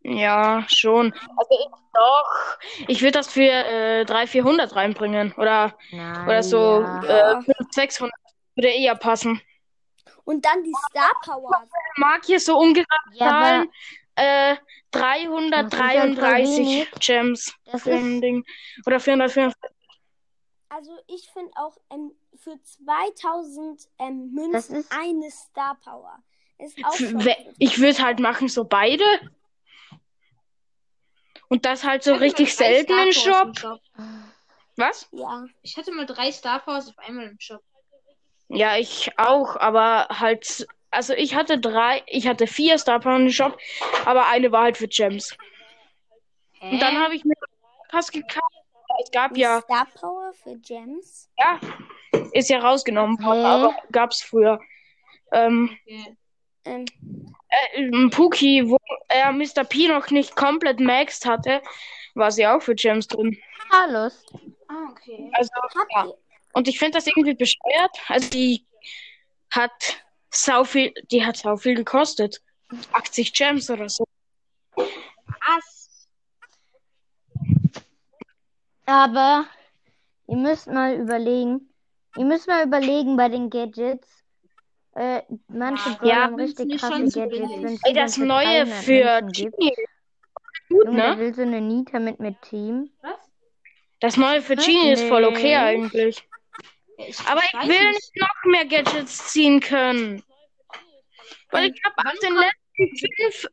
Ja, 0.02 0.64
schon. 0.68 1.12
Also 1.36 1.50
ich 1.50 1.66
doch. 1.94 2.58
Ich 2.88 3.00
würde 3.02 3.12
das 3.12 3.28
für 3.28 3.42
äh, 3.42 4.04
300, 4.04 4.28
400 4.28 4.76
reinbringen. 4.76 5.32
Oder, 5.36 5.76
Nein, 5.90 6.24
oder 6.26 6.42
so 6.42 6.80
ja. 6.82 7.38
äh, 7.38 7.42
500, 7.42 7.74
600. 7.74 8.14
Würde 8.54 8.68
eher 8.68 8.94
passen. 8.94 9.40
Und 10.28 10.44
dann 10.44 10.62
die 10.62 10.74
Star 10.90 11.12
Power. 11.24 11.66
Mag 11.96 12.22
hier 12.26 12.38
so 12.38 12.58
ungefähr 12.58 12.86
Ja. 13.12 13.62
Äh, 14.14 14.56
Das 14.56 14.58
ist 14.58 14.60
halt 14.60 14.60
voll 15.30 15.50
333 15.80 16.56
wenig. 16.58 16.90
Gems 17.00 17.54
das 17.64 17.82
für 17.82 17.92
ein 17.94 18.20
Ding. 18.20 18.44
Oder 18.84 19.00
445. 19.00 19.54
Also 20.68 20.92
ich 21.06 21.30
finde 21.32 21.50
auch 21.56 21.78
ähm, 21.90 22.12
für 22.36 22.60
2000 22.62 23.88
ähm, 23.98 24.30
Münzen 24.34 24.76
ist- 24.80 24.92
eine 24.92 25.30
Star 25.30 25.76
Power. 25.82 26.18
Ist 26.58 26.76
auch 26.84 26.94
Ich 27.58 27.78
würde 27.80 28.02
halt 28.02 28.18
machen 28.20 28.48
so 28.48 28.64
beide. 28.64 29.04
Und 31.48 31.64
das 31.64 31.84
halt 31.84 32.02
so 32.02 32.14
Ich 32.16 32.20
richtig 32.20 32.54
selten 32.54 32.92
im 32.98 33.12
Shop. 33.12 33.46
im 33.46 33.54
Shop. 33.54 33.80
Was? 34.76 35.08
Ja. 35.12 35.46
Ich 35.62 35.76
hatte 35.78 35.90
mal 35.92 36.04
drei 36.06 36.30
Star 36.32 36.58
Powers 36.60 36.88
auf 36.90 36.98
einmal 36.98 37.28
im 37.28 37.40
Shop. 37.40 37.62
Ja, 38.48 38.76
ich 38.76 39.10
auch, 39.18 39.56
aber 39.56 40.08
halt, 40.10 40.66
also 40.90 41.12
ich 41.14 41.34
hatte 41.34 41.58
drei, 41.58 42.02
ich 42.06 42.26
hatte 42.26 42.46
vier 42.46 42.78
Star 42.78 43.00
Power 43.00 43.16
im 43.16 43.30
Shop, 43.30 43.58
aber 44.04 44.28
eine 44.28 44.52
war 44.52 44.62
halt 44.62 44.76
für 44.76 44.88
Gems. 44.88 45.36
Und 46.60 46.80
dann 46.80 46.98
habe 46.98 47.14
ich 47.14 47.24
mir 47.24 47.34
Pass 47.90 48.10
gekauft. 48.10 48.44
Es 49.02 49.10
gab 49.10 49.36
ja, 49.36 49.60
Star 49.60 49.86
Power 49.94 50.32
für 50.32 50.56
Gems. 50.56 51.30
ja, 51.38 51.60
ist 52.32 52.48
ja 52.48 52.58
rausgenommen 52.58 53.18
Hä? 53.18 53.44
aber 53.44 53.76
gab's 53.92 54.22
früher. 54.22 54.60
Ähm, 55.32 55.70
Okay. 55.86 56.16
Ähm, 56.68 56.84
äh, 57.48 58.08
Puki, 58.10 58.68
wo 58.68 58.76
er 59.08 59.32
Mr. 59.32 59.64
P 59.64 59.88
noch 59.88 60.10
nicht 60.10 60.36
komplett 60.36 60.80
maxed 60.80 61.24
hatte, 61.24 61.62
war 62.14 62.30
sie 62.30 62.46
auch 62.46 62.60
für 62.60 62.74
Gems 62.74 63.08
drin. 63.08 63.36
Hallo. 63.72 64.10
Ah, 64.68 64.88
okay. 64.90 65.30
Also, 65.32 65.50
habt 65.54 65.92
ja. 65.94 66.12
Und 66.52 66.68
ich 66.68 66.78
finde 66.78 66.98
das 66.98 67.06
irgendwie 67.06 67.34
bescheuert. 67.34 67.96
Also 68.08 68.30
die 68.30 68.66
hat 69.50 70.02
sau 70.30 70.64
viel, 70.64 70.92
die 71.10 71.24
hat 71.24 71.36
sau 71.36 71.56
viel 71.56 71.74
gekostet. 71.74 72.42
80 72.92 73.32
Gems 73.32 73.70
oder 73.70 73.88
so. 73.88 74.04
Was? 74.76 76.08
Aber 78.86 79.46
ihr 80.26 80.36
müsst 80.36 80.66
mal 80.66 80.94
überlegen, 80.94 81.68
ihr 82.16 82.24
müsst 82.24 82.46
mal 82.46 82.66
überlegen 82.66 83.16
bei 83.16 83.28
den 83.28 83.50
Gadgets. 83.50 84.24
Äh, 84.94 85.22
manche 85.48 85.90
Ja, 85.90 85.96
Brawler 85.96 86.10
ja, 86.10 86.22
haben 86.22 86.34
richtig 86.34 86.80
krasse 86.80 87.04
Gadgets. 87.04 87.50
Wenn 87.50 87.74
es 87.74 87.80
Ey, 87.84 87.92
das 87.94 88.14
für 88.16 88.24
neue 88.26 88.64
300 88.64 88.84
für. 88.84 89.22
Genie. 89.32 89.74
Gut, 90.68 90.84
Junge, 90.86 90.96
ne? 90.96 91.18
will 91.18 91.34
so 91.34 91.42
eine 91.42 91.60
Nita 91.60 91.98
mit 91.98 92.18
mit 92.20 92.40
Team. 92.42 92.90
Was? 93.00 93.18
Das 94.00 94.16
neue 94.16 94.42
für 94.42 94.56
Genie 94.56 94.90
ist 94.92 95.04
voll 95.04 95.24
okay 95.24 95.56
eigentlich. 95.56 96.28
Ich, 96.98 97.20
Aber 97.26 97.42
ich 97.42 97.68
will 97.68 97.90
nicht 97.92 98.16
noch 98.16 98.44
mehr 98.50 98.64
Gadgets 98.66 99.28
ziehen 99.28 99.60
können. 99.60 100.22
Weil 101.50 101.70
ich 101.70 101.80
habe 101.84 102.10
aus 102.10 102.18
den 102.18 102.34
letzten 102.34 102.98
fünf, 103.16 103.46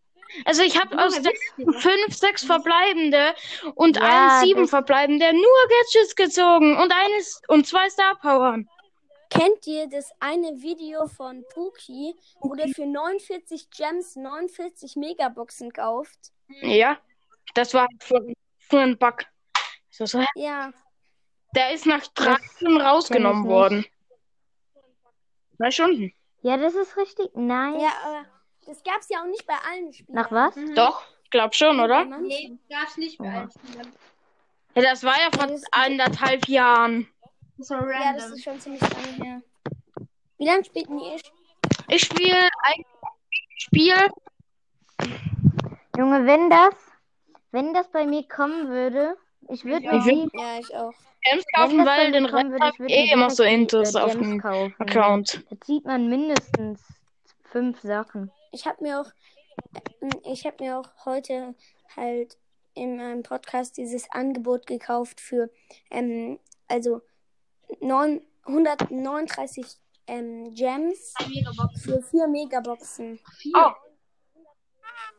also 0.46 0.64
ich 0.64 0.80
habe 0.80 0.98
aus 1.02 1.14
den 1.22 1.32
fünf, 1.80 2.14
sechs 2.16 2.44
verbleibende 2.44 3.34
und 3.76 3.98
Ja, 3.98 4.40
ein 4.40 4.46
sieben 4.46 4.68
verbleibende 4.68 5.32
nur 5.32 5.68
Gadgets 5.70 6.16
gezogen 6.16 6.76
und 6.78 6.92
eines 6.92 7.42
und 7.48 7.66
zwei 7.68 7.90
Star 7.90 8.16
Powern. 8.20 8.68
kennt 9.30 9.66
ihr 9.68 9.88
das 9.88 10.12
eine 10.20 10.62
Video 10.62 11.08
von 11.08 11.44
Puki, 11.54 12.16
wo 12.42 12.56
der 12.56 12.68
für 12.70 12.86
49 12.86 13.70
Gems 13.70 14.16
49 14.16 14.96
Megaboxen 14.96 15.72
kauft? 15.72 16.32
Ja, 16.62 16.98
das 17.54 17.74
war 17.74 17.88
für, 18.00 18.26
für 18.60 18.80
ein 18.80 18.98
Bug. 18.98 19.20
So, 19.92 20.06
so, 20.06 20.24
Ja. 20.36 20.74
Der 21.56 21.74
ist 21.74 21.86
nach 21.86 22.06
drei 22.08 22.38
Stunden 22.56 22.82
rausgenommen 22.82 23.46
worden. 23.48 23.86
Drei 25.58 25.72
Stunden. 25.72 26.14
Ja, 26.42 26.58
das 26.58 26.76
ist 26.76 26.98
richtig 26.98 27.34
nice. 27.36 27.82
Ja, 27.82 27.92
aber 28.04 28.26
das 28.66 28.84
gab's 28.84 29.10
ja 29.10 29.22
auch 29.22 29.26
nicht 29.28 29.46
bei 29.48 29.56
allen 29.72 29.92
Spielen. 29.94 30.16
Nach 30.16 30.32
was? 30.32 30.56
Mhm. 30.56 30.76
Doch, 30.76 31.04
glaub 31.32 31.56
schon, 31.56 31.80
oder? 31.80 32.06
Nee, 32.06 32.58
gab's 32.70 32.98
nicht 32.98 33.18
bei 33.18 33.32
allen 33.34 33.52
Spielern. 33.52 33.92
Ja, 34.76 34.82
das 34.82 35.04
war 35.04 35.16
ja 35.20 35.30
vor 35.34 35.48
Ja, 35.50 35.58
anderthalb 35.72 36.48
Jahren. 36.48 37.08
Das 37.58 37.70
war 37.70 37.90
Ja, 37.90 38.14
das 38.14 38.24
random. 38.24 38.34
ist 38.38 38.44
schon 38.44 38.60
ziemlich 38.60 38.82
lange 38.82 39.24
her. 39.24 39.42
Wie 40.38 40.46
lange 40.46 40.66
spielt 40.66 40.90
denn 40.90 41.00
ihr? 41.00 41.18
Ich 41.88 42.02
spiele 42.02 42.50
ein 42.64 42.84
Spiel. 43.58 43.96
Junge, 45.98 46.26
wenn 46.26 46.50
das, 46.50 46.76
wenn 47.52 47.74
das 47.74 47.90
bei 47.90 48.06
mir 48.06 48.28
kommen 48.28 48.68
würde, 48.68 49.16
ich 49.50 49.64
würde 49.64 49.88
mir 49.88 49.98
Ich 50.00 50.04
würd- 50.04 50.30
die, 50.34 50.38
Ja, 50.38 50.60
ich 50.60 50.76
auch. 50.76 50.94
Gems 51.26 51.46
wenn 51.46 51.62
kaufen, 51.62 51.78
das 51.78 51.86
bei 51.86 51.98
weil 51.98 52.12
den 52.12 52.26
Rest 52.26 52.50
würde, 52.52 52.66
hab 52.66 52.80
ich 52.80 52.94
eh 52.94 53.14
immer 53.14 53.30
so 53.30 53.44
die, 53.44 53.54
Intus 53.54 53.96
äh, 53.96 54.00
auf 54.00 54.14
dem 54.14 54.40
kaufen. 54.40 54.76
Account. 54.80 55.46
Da 55.50 55.62
zieht 55.62 55.86
man 55.86 56.08
mindestens 56.08 56.82
fünf 57.44 57.82
Sachen. 57.82 58.32
Ich 58.52 58.66
habe 58.66 58.84
mir 58.84 59.02
auch, 59.02 59.12
äh, 60.02 60.32
ich 60.32 60.46
habe 60.46 60.64
mir 60.64 60.80
auch 60.80 61.06
heute 61.06 61.56
halt 61.96 62.38
in 62.74 62.98
meinem 62.98 63.24
Podcast 63.24 63.78
dieses 63.78 64.10
Angebot 64.12 64.68
gekauft 64.68 65.22
für, 65.22 65.50
ähm, 65.90 66.40
also 66.68 67.02
9, 67.80 68.22
139 68.46 69.66
ähm, 70.08 70.54
Gems 70.54 71.14
für 71.82 72.02
4 72.02 72.28
Megaboxen. 72.28 73.20
Vier. 73.40 73.54
Oh. 73.56 73.72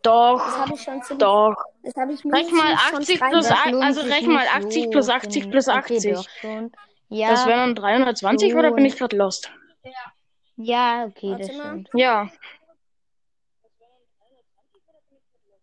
Das 0.03 0.13
Doch, 0.13 0.59
habe 0.59 0.75
ich 0.75 0.83
schon 0.83 1.03
ziemlich, 1.03 1.19
doch. 1.19 1.57
Das 1.87 1.95
habe 1.97 2.13
ich 2.13 2.19
Rechn 2.25 2.55
mal 2.57 2.65
mindestens 2.67 2.89
schon 2.91 2.99
80 2.99 3.19
drei 3.19 3.31
plus 3.31 3.49
Mal- 3.49 3.59
ein- 3.65 3.73
lohnt 3.73 3.85
also 3.85 4.01
sich 4.03 4.13
rechn 4.13 4.33
mal 4.33 4.41
nicht 4.45 4.55
80 4.55 4.91
plus 4.91 5.07
so, 5.07 5.13
80 5.13 5.33
finde 5.43 5.51
plus 5.53 5.67
ich. 5.69 5.75
Okay, 5.75 5.97
80. 5.97 6.13
doch 6.15 6.29
schon. 6.41 6.73
Ja, 7.09 7.31
Das 7.31 7.47
wären 7.47 7.59
dann 7.61 7.75
320 7.77 8.55
oder 8.55 8.73
bin 8.73 8.85
ich 8.85 8.97
gerade 8.97 9.17
lost? 9.17 9.51
ja, 10.57 11.05
okay, 11.07 11.31
Warte 11.31 11.47
das 11.47 11.57
mal. 11.57 11.63
stimmt. 11.69 11.89
Ja. 11.95 12.29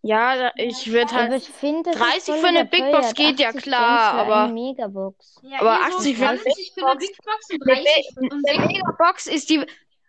Ja, 0.06 0.36
da- 0.36 0.52
ich 0.58 0.92
würde 0.92 1.14
halt. 1.14 1.34
ich 1.34 1.48
finde, 1.50 1.92
das 1.92 2.00
30 2.00 2.18
ist 2.18 2.26
voll 2.28 2.40
für 2.40 2.48
eine 2.48 2.66
Big 2.66 2.92
Box 2.92 3.14
geht 3.14 3.40
ja 3.40 3.50
80 3.50 3.64
klar, 3.64 4.14
aber- 4.16 4.48
Megabox. 4.50 5.40
Ja, 5.44 5.62
Aber 5.62 5.78
hier 5.78 5.92
so 5.92 5.98
80 5.98 6.18
für 6.18 6.28
eine 6.28 6.40
20 6.42 6.74
für 6.74 6.86
eine 6.88 6.96
Big 6.98 7.18
Box 7.24 7.50
und 7.52 7.64
Eine 7.70 7.74
30 7.84 8.16
Be- 8.16 8.22
und 8.22 8.34
eine 8.34 8.42
60. 8.44 8.68
Megabox 8.68 9.28
ist 9.28 9.50
die. 9.50 9.66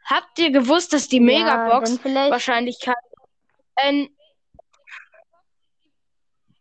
Habt 0.06 0.38
ihr 0.38 0.50
gewusst, 0.50 0.92
dass 0.92 1.06
die 1.08 1.16
Ja, 1.18 1.22
Megabox 1.22 1.98
vielleicht. 1.98 2.30
Wahrscheinlichkeit. 2.32 2.96
Äh, 3.76 4.08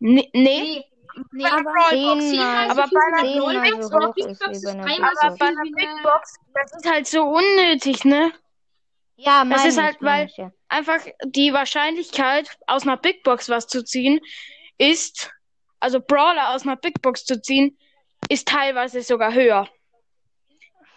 nee, 0.04 0.30
nee, 0.34 0.84
Nee, 1.32 1.46
Aber- 1.46 1.62
Brawlbox. 1.64 1.90
Zehnmal. 1.92 2.20
Zehnmal 2.30 2.70
Aber 2.72 2.88
bei 2.88 3.00
einer 3.06 3.62
Big 3.62 3.80
ist 3.80 3.92
Box 3.92 4.18
ist 4.18 4.66
aber 4.66 5.38
bei 5.38 5.46
einer 5.46 5.62
Big. 5.64 5.90
Box, 6.04 6.36
das 6.56 6.74
ist 6.74 6.92
halt 6.92 7.08
so 7.08 7.22
unnötig, 7.24 8.04
ne? 8.04 8.32
Ja, 9.16 9.46
Das 9.46 9.64
ist 9.66 9.80
halt, 9.80 9.98
weil- 10.02 10.26
ich, 10.26 10.38
ja. 10.38 10.52
Einfach 10.70 11.00
die 11.24 11.54
Wahrscheinlichkeit, 11.54 12.50
aus 12.66 12.82
einer 12.82 12.98
Big 12.98 13.22
Box 13.24 13.48
was 13.48 13.68
zu 13.68 13.84
ziehen, 13.84 14.22
ist, 14.80 15.32
also 15.80 16.00
Brawler 16.00 16.50
aus 16.56 16.64
einer 16.64 16.78
Big 16.78 17.00
Box 17.04 17.26
zu 17.26 17.40
ziehen, 17.40 17.78
ist 18.28 18.48
teilweise 18.48 19.02
sogar 19.04 19.34
höher. 19.34 19.68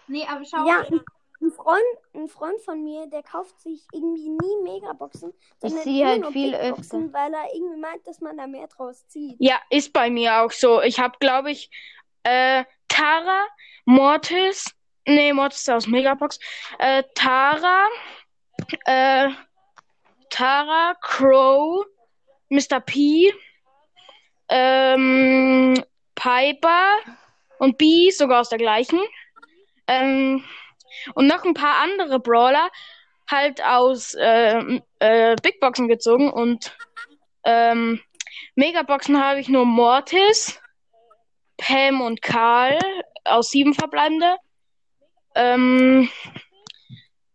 Nee, 0.09 0.25
aber 0.27 0.45
schau. 0.47 0.67
Ja, 0.67 0.81
ein- 0.81 1.01
ein 1.47 1.53
Freund, 1.53 1.85
ein 2.15 2.29
Freund 2.29 2.61
von 2.62 2.83
mir, 2.83 3.07
der 3.07 3.23
kauft 3.23 3.61
sich 3.61 3.87
irgendwie 3.93 4.29
nie 4.29 4.62
Megaboxen, 4.62 5.33
sondern 5.59 5.83
sehe 5.83 6.07
halt 6.07 6.26
viel 6.29 6.53
Boxen, 6.71 7.12
weil 7.12 7.33
er 7.33 7.55
irgendwie 7.55 7.81
meint, 7.81 8.07
dass 8.07 8.21
man 8.21 8.37
da 8.37 8.47
mehr 8.47 8.67
draus 8.67 9.07
zieht. 9.09 9.37
Ja, 9.38 9.61
ist 9.71 9.93
bei 9.93 10.11
mir 10.11 10.43
auch 10.43 10.50
so. 10.50 10.83
Ich 10.83 10.99
habe, 10.99 11.17
glaube 11.19 11.50
ich, 11.50 11.71
äh, 12.25 12.65
Tara, 12.88 13.47
Mortis, 13.85 14.75
nee, 15.07 15.33
Mortis 15.33 15.61
ist 15.61 15.71
aus 15.71 15.87
Megabox, 15.87 16.38
äh, 16.79 17.03
Tara, 17.15 17.87
äh, 18.85 19.31
Tara, 20.31 20.95
Crow, 21.00 21.87
Mr. 22.49 22.81
P, 22.81 23.33
ähm, 24.49 25.75
Piper 26.15 26.99
und 27.59 27.79
B, 27.79 28.11
sogar 28.11 28.41
aus 28.41 28.49
der 28.49 28.59
gleichen. 28.59 29.00
Ähm, 29.87 30.45
und 31.15 31.26
noch 31.26 31.45
ein 31.45 31.55
paar 31.55 31.76
andere 31.83 32.21
Brawler, 32.21 32.71
halt 33.31 33.62
aus 33.65 34.15
äh, 34.15 34.81
äh, 35.00 35.37
Big 35.43 35.61
Boxen 35.61 35.88
gezogen 35.88 36.31
und 36.31 36.76
ähm, 37.45 38.00
Megaboxen 38.55 39.23
habe 39.23 39.41
ich 39.41 39.49
nur 39.49 39.65
Mortis, 39.65 40.61
Pam 41.59 42.00
und 42.00 42.23
Karl 42.23 42.79
aus 43.25 43.50
sieben 43.50 43.75
verbleibende. 43.75 44.37
Ähm, 45.35 46.09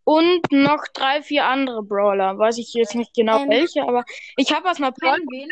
und 0.04 0.50
noch 0.50 0.84
drei, 0.92 1.22
vier 1.22 1.46
andere 1.46 1.82
Brawler. 1.82 2.36
Weiß 2.38 2.58
ich 2.58 2.72
jetzt 2.74 2.94
nicht 2.94 3.14
genau 3.14 3.42
Ähm, 3.42 3.50
welche, 3.50 3.82
aber 3.82 4.04
ich 4.36 4.52
habe 4.52 4.68
aus 4.70 4.78
einer 4.78 4.88
Ich 4.88 5.02
wen. 5.02 5.48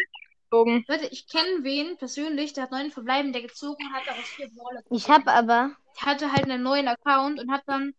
gezogen. 0.50 0.84
Leute, 0.88 1.06
ich 1.06 1.28
kenne 1.28 1.62
wen 1.62 1.96
persönlich, 1.96 2.52
der 2.52 2.64
hat 2.64 2.72
neun 2.72 2.90
Verbleiben, 2.90 3.32
der 3.32 3.42
gezogen 3.42 3.92
hat, 3.92 4.08
aus 4.08 4.28
vier 4.36 4.48
Brawler. 4.56 4.82
Ich 4.90 5.08
habe 5.08 5.30
aber, 5.30 5.70
Der 6.00 6.06
hatte 6.06 6.32
halt 6.32 6.44
einen 6.44 6.62
neuen 6.62 6.88
Account 6.88 7.40
und 7.40 7.50
hat 7.50 7.62
dann, 7.66 7.94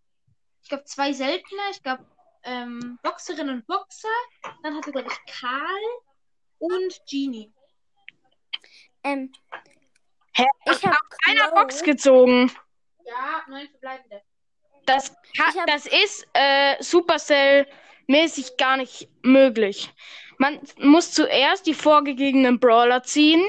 ich 0.63 0.70
glaube, 0.70 0.84
zwei 0.86 1.12
seltene, 1.13 1.62
ich 1.72 1.82
glaube, 1.84 2.06
ähm, 2.44 3.00
Boxerin 3.03 3.50
und 3.50 3.68
Boxer. 3.68 4.08
Dann 4.63 4.75
hatte, 4.75 4.91
glaube 4.91 5.10
ich, 5.12 5.34
Karl 5.39 5.82
und 6.60 7.01
Genie. 7.10 7.51
Ähm, 9.03 9.32
Hä? 10.34 10.46
ich 10.65 10.86
habe 10.86 10.98
Einer 11.27 11.51
Box 11.51 11.84
gezogen. 11.84 12.51
Ja, 13.06 13.44
neun 13.48 13.68
Verbleibende. 13.70 14.22
Das, 14.86 15.15
hab- 15.39 15.68
das 15.68 15.86
ist 15.86 16.27
äh, 16.34 16.82
Supercell-mäßig 16.82 18.58
gar 18.58 18.77
nicht 18.77 19.10
möglich. 19.24 19.94
Man 20.38 20.60
muss 20.77 21.12
zuerst 21.12 21.68
die 21.68 21.74
vorgegebenen 21.74 22.60
Brawler 22.60 23.03
ziehen. 23.03 23.44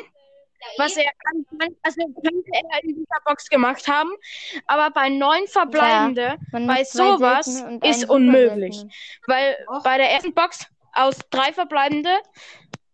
Was 0.78 0.96
er 0.96 1.10
kann, 1.24 1.44
also 1.82 2.00
könnte 2.22 2.50
er 2.52 2.84
in 2.84 2.94
dieser 2.94 3.20
Box 3.24 3.48
gemacht 3.48 3.86
haben. 3.88 4.10
Aber 4.66 4.90
bei 4.90 5.08
neun 5.08 5.46
Verbleibende, 5.46 6.36
man 6.52 6.66
Bei 6.66 6.84
sowas 6.84 7.46
ist 7.82 8.08
unmöglich. 8.08 8.76
superseltenen. 8.76 8.92
weil 9.26 9.56
Och. 9.68 9.82
bei 9.82 9.96
der 9.98 10.10
ersten 10.10 10.34
Box 10.34 10.66
aus 10.92 11.18
drei 11.30 11.52
Verbleibende 11.52 12.10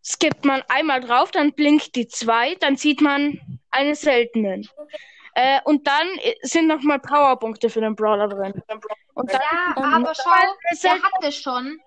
skippt 0.04 0.44
man 0.44 0.62
einmal 0.68 1.00
drauf, 1.00 1.31
dann 1.31 1.52
blinkt 1.52 1.94
die 1.94 2.09
zwei, 2.09 2.54
dann 2.57 2.76
zieht 2.76 3.00
man 3.00 3.40
eine 3.70 3.94
seltene. 3.94 4.62
Äh, 5.35 5.61
und 5.64 5.87
dann 5.87 6.09
sind 6.42 6.66
nochmal 6.66 6.98
Powerpunkte 6.98 7.68
für 7.70 7.81
den 7.81 7.94
Brawler 7.94 8.28
drin. 8.28 8.62
Und 9.14 9.33
dann 9.33 9.40
Ja, 9.40 9.74
Ähm, 9.76 9.94
aber 9.94 10.14
schau, 10.14 10.31
er 10.83 11.02
hatte 11.02 11.33
schon, 11.33 11.78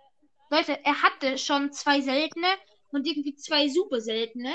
Leute, 0.50 0.80
er 0.86 1.02
hatte 1.02 1.38
schon 1.38 1.72
zwei 1.72 2.00
seltene 2.02 2.48
und 2.92 3.08
irgendwie 3.08 3.36
zwei 3.36 3.68
super 3.68 4.00
seltene. 4.00 4.52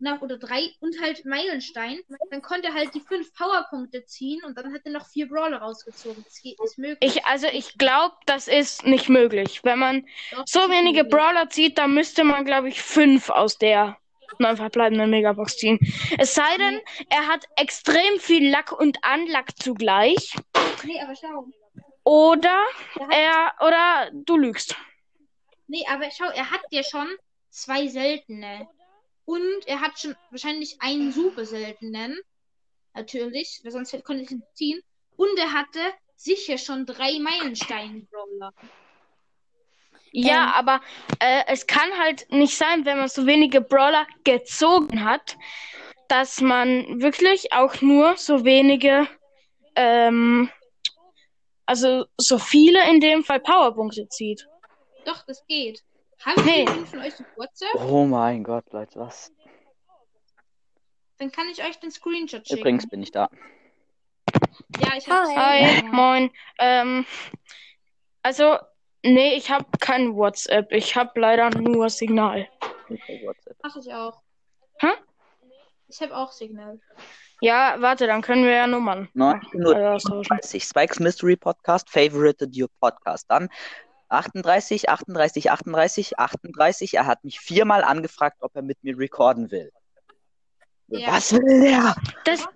Na, 0.00 0.20
oder 0.20 0.38
drei 0.38 0.70
und 0.80 1.00
halt 1.02 1.24
Meilenstein. 1.24 1.98
Dann 2.30 2.42
konnte 2.42 2.68
er 2.68 2.74
halt 2.74 2.94
die 2.94 3.00
fünf 3.00 3.32
Powerpunkte 3.34 4.04
ziehen 4.04 4.42
und 4.44 4.56
dann 4.56 4.72
hat 4.72 4.82
er 4.84 4.92
noch 4.92 5.08
vier 5.08 5.28
Brawler 5.28 5.58
rausgezogen. 5.58 6.24
Das 6.24 6.40
geht, 6.40 6.58
ist 6.62 6.78
möglich. 6.78 7.16
Ich, 7.16 7.24
also 7.24 7.48
ich 7.48 7.78
glaube, 7.78 8.14
das 8.26 8.46
ist 8.46 8.84
nicht 8.84 9.08
möglich. 9.08 9.64
Wenn 9.64 9.78
man 9.78 10.06
Doch, 10.30 10.44
so 10.46 10.60
wenige 10.70 11.02
möglich. 11.02 11.10
Brawler 11.10 11.50
zieht, 11.50 11.78
dann 11.78 11.94
müsste 11.94 12.24
man, 12.24 12.44
glaube 12.44 12.68
ich, 12.68 12.80
fünf 12.80 13.30
aus 13.30 13.58
der 13.58 13.96
neun 14.38 14.56
verbleibenden 14.56 15.10
Megabox 15.10 15.56
ziehen. 15.56 15.78
Es 16.18 16.34
sei 16.34 16.56
denn, 16.58 16.80
er 17.08 17.26
hat 17.26 17.46
extrem 17.56 18.20
viel 18.20 18.50
Lack 18.50 18.72
und 18.72 18.98
Unluck 19.14 19.56
zugleich. 19.56 20.36
Nee, 20.84 21.00
aber 21.02 21.14
schau. 21.16 21.46
Oder 22.04 22.64
er 23.10 23.52
oder 23.66 24.10
du 24.12 24.36
lügst. 24.36 24.76
Nee, 25.66 25.84
aber 25.90 26.08
schau, 26.10 26.30
er 26.30 26.50
hat 26.50 26.62
ja 26.70 26.82
schon 26.82 27.08
zwei 27.50 27.88
seltene. 27.88 28.68
Und 29.28 29.66
er 29.66 29.82
hat 29.82 29.98
schon 29.98 30.16
wahrscheinlich 30.30 30.80
einen 30.80 31.12
super 31.12 31.44
seltenen. 31.44 32.18
Natürlich, 32.94 33.60
weil 33.62 33.72
sonst 33.72 33.92
konnte 34.02 34.22
ich 34.22 34.30
ihn 34.30 34.38
nicht 34.38 34.56
ziehen. 34.56 34.80
Und 35.18 35.38
er 35.38 35.52
hatte 35.52 35.80
sicher 36.16 36.56
schon 36.56 36.86
drei 36.86 37.18
Meilenstein-Brawler. 37.18 38.54
Ja, 40.12 40.44
Ähm. 40.44 40.52
aber 40.54 40.80
äh, 41.18 41.42
es 41.46 41.66
kann 41.66 41.90
halt 41.98 42.24
nicht 42.30 42.56
sein, 42.56 42.86
wenn 42.86 42.96
man 42.96 43.08
so 43.08 43.26
wenige 43.26 43.60
Brawler 43.60 44.06
gezogen 44.24 45.04
hat, 45.04 45.36
dass 46.08 46.40
man 46.40 47.02
wirklich 47.02 47.52
auch 47.52 47.82
nur 47.82 48.16
so 48.16 48.46
wenige, 48.46 49.08
ähm, 49.76 50.48
also 51.66 52.06
so 52.16 52.38
viele 52.38 52.88
in 52.88 53.00
dem 53.00 53.24
Fall 53.24 53.40
Powerpunkte 53.40 54.08
zieht. 54.08 54.48
Doch, 55.04 55.22
das 55.26 55.44
geht. 55.46 55.84
Haben 56.24 56.44
wir 56.44 56.86
von 56.86 57.00
euch 57.00 57.18
ein 57.18 57.26
WhatsApp? 57.36 57.74
Oh 57.76 58.04
mein 58.04 58.42
Gott, 58.42 58.72
Leute, 58.72 58.98
was? 58.98 59.32
Dann 61.18 61.30
kann 61.30 61.48
ich 61.48 61.62
euch 61.64 61.78
den 61.78 61.90
Screenshot 61.90 62.46
schicken. 62.46 62.60
Übrigens 62.60 62.88
bin 62.88 63.02
ich 63.02 63.12
da. 63.12 63.28
Ja, 64.80 64.96
ich 64.96 65.08
hab's. 65.08 65.30
Hi. 65.30 65.64
Hi, 65.64 65.82
moin. 65.84 66.30
Ähm, 66.58 67.06
also, 68.22 68.58
nee, 69.02 69.34
ich 69.34 69.50
habe 69.50 69.66
kein 69.80 70.14
WhatsApp. 70.14 70.72
Ich 70.72 70.96
habe 70.96 71.20
leider 71.20 71.50
nur 71.50 71.88
Signal. 71.88 72.48
Okay, 72.90 73.22
WhatsApp. 73.24 73.56
Mach 73.62 73.76
ich 73.76 73.92
auch. 73.92 74.20
Hä? 74.80 74.88
Ich 75.88 76.00
habe 76.02 76.16
auch 76.16 76.32
Signal. 76.32 76.80
Ja, 77.40 77.76
warte, 77.78 78.08
dann 78.08 78.22
können 78.22 78.44
wir 78.44 78.52
ja 78.52 78.66
Nummern 78.66 79.08
19 79.14 79.64
Uhr 79.64 79.76
äh, 79.76 79.86
austauschen. 79.86 80.36
30. 80.36 80.64
Spikes 80.64 80.98
Mystery 80.98 81.36
Podcast, 81.36 81.88
Favorited 81.88 82.56
Your 82.56 82.68
Podcast. 82.80 83.30
Dann 83.30 83.48
38, 84.08 84.88
38, 84.88 85.50
38, 85.50 86.18
38. 86.18 86.94
Er 86.94 87.06
hat 87.06 87.24
mich 87.24 87.40
viermal 87.40 87.84
angefragt, 87.84 88.38
ob 88.40 88.54
er 88.56 88.62
mit 88.62 88.82
mir 88.82 88.98
recorden 88.98 89.50
will. 89.50 89.72
Ja. 90.88 91.12
Was 91.12 91.32
will 91.32 91.60
der? 91.60 91.96
Das, 92.24 92.46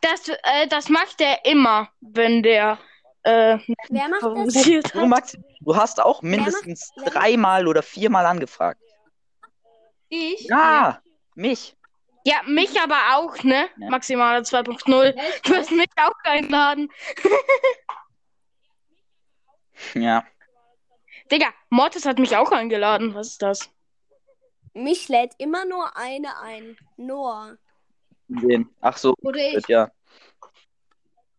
das, 0.00 0.28
äh, 0.28 0.66
das 0.68 0.88
macht 0.88 1.20
er 1.20 1.44
immer, 1.44 1.88
wenn 2.00 2.42
der 2.42 2.78
äh, 3.22 3.58
Wer 3.88 4.08
macht 4.08 4.22
das? 4.22 4.62
Du, 4.92 5.00
hat. 5.00 5.08
Max, 5.08 5.36
du 5.60 5.76
hast 5.76 6.00
auch 6.00 6.22
mindestens 6.22 6.92
dreimal 7.04 7.66
oder 7.66 7.82
viermal 7.82 8.26
angefragt. 8.26 8.80
Ich? 10.08 10.46
Ja, 10.48 11.02
mich. 11.34 11.76
Ja, 12.24 12.36
mich 12.46 12.80
aber 12.80 13.16
auch, 13.16 13.42
ne? 13.42 13.68
Ja. 13.78 13.90
Maximale 13.90 14.40
2.0. 14.40 15.16
Ja, 15.16 15.22
ich 15.34 15.42
Du 15.42 15.54
hast 15.54 15.70
mich 15.70 15.90
auch 15.96 16.12
eingeladen. 16.24 16.90
Ja. 19.94 20.24
Digga, 21.30 21.48
Mortis 21.70 22.04
hat 22.06 22.18
mich 22.18 22.36
auch 22.36 22.50
eingeladen. 22.52 23.14
Was 23.14 23.28
ist 23.28 23.42
das? 23.42 23.70
Mich 24.74 25.08
lädt 25.08 25.32
immer 25.38 25.64
nur 25.64 25.96
eine 25.96 26.38
ein. 26.40 26.76
Nur. 26.96 27.58
Wen? 28.28 28.68
Ach 28.80 28.96
so, 28.96 29.14
Oder 29.22 29.38
ich. 29.56 29.66
ja. 29.68 29.90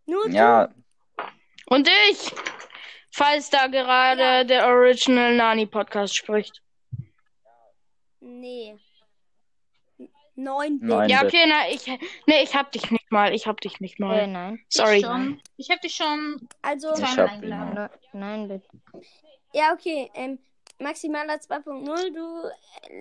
Nur 0.06 0.26
du. 0.26 0.32
Ja, 0.36 0.70
Und 1.68 1.88
ich, 2.10 2.32
falls 3.12 3.50
da 3.50 3.68
gerade 3.68 4.46
der 4.46 4.68
Original 4.68 5.36
Nani 5.36 5.66
Podcast 5.68 6.16
spricht. 6.18 6.62
Nee. 8.20 8.76
Neun 10.36 10.80
Neun. 10.82 11.02
bin 11.02 11.10
Ja, 11.10 11.24
okay, 11.26 11.46
na, 11.48 11.70
ich, 11.70 11.86
nee, 12.26 12.42
ich 12.44 12.56
hab 12.56 12.72
dich 12.72 12.90
nicht 12.92 13.12
mal. 13.12 13.34
Ich 13.34 13.46
hab 13.46 13.60
dich 13.62 13.80
nicht 13.82 14.00
Äh, 14.00 14.04
mal. 14.04 14.28
nein. 14.28 14.64
Sorry. 14.70 14.98
Ich, 14.98 15.06
schon. 15.06 15.42
ich 15.58 15.70
habe 15.70 15.82
dich 15.82 15.96
schon 15.96 16.48
Also, 16.62 16.94
Ich 16.94 17.04
hab 17.04 17.18
ihn 17.18 17.20
eingeladen. 17.20 17.74
Ne- 17.74 17.92
Nein, 18.14 18.48
bitte. 18.48 18.68
Ja, 19.54 19.74
okay. 19.74 20.10
Ähm, 20.14 20.40
Maximaler 20.80 21.36
2.0, 21.36 22.14
du 22.14 22.50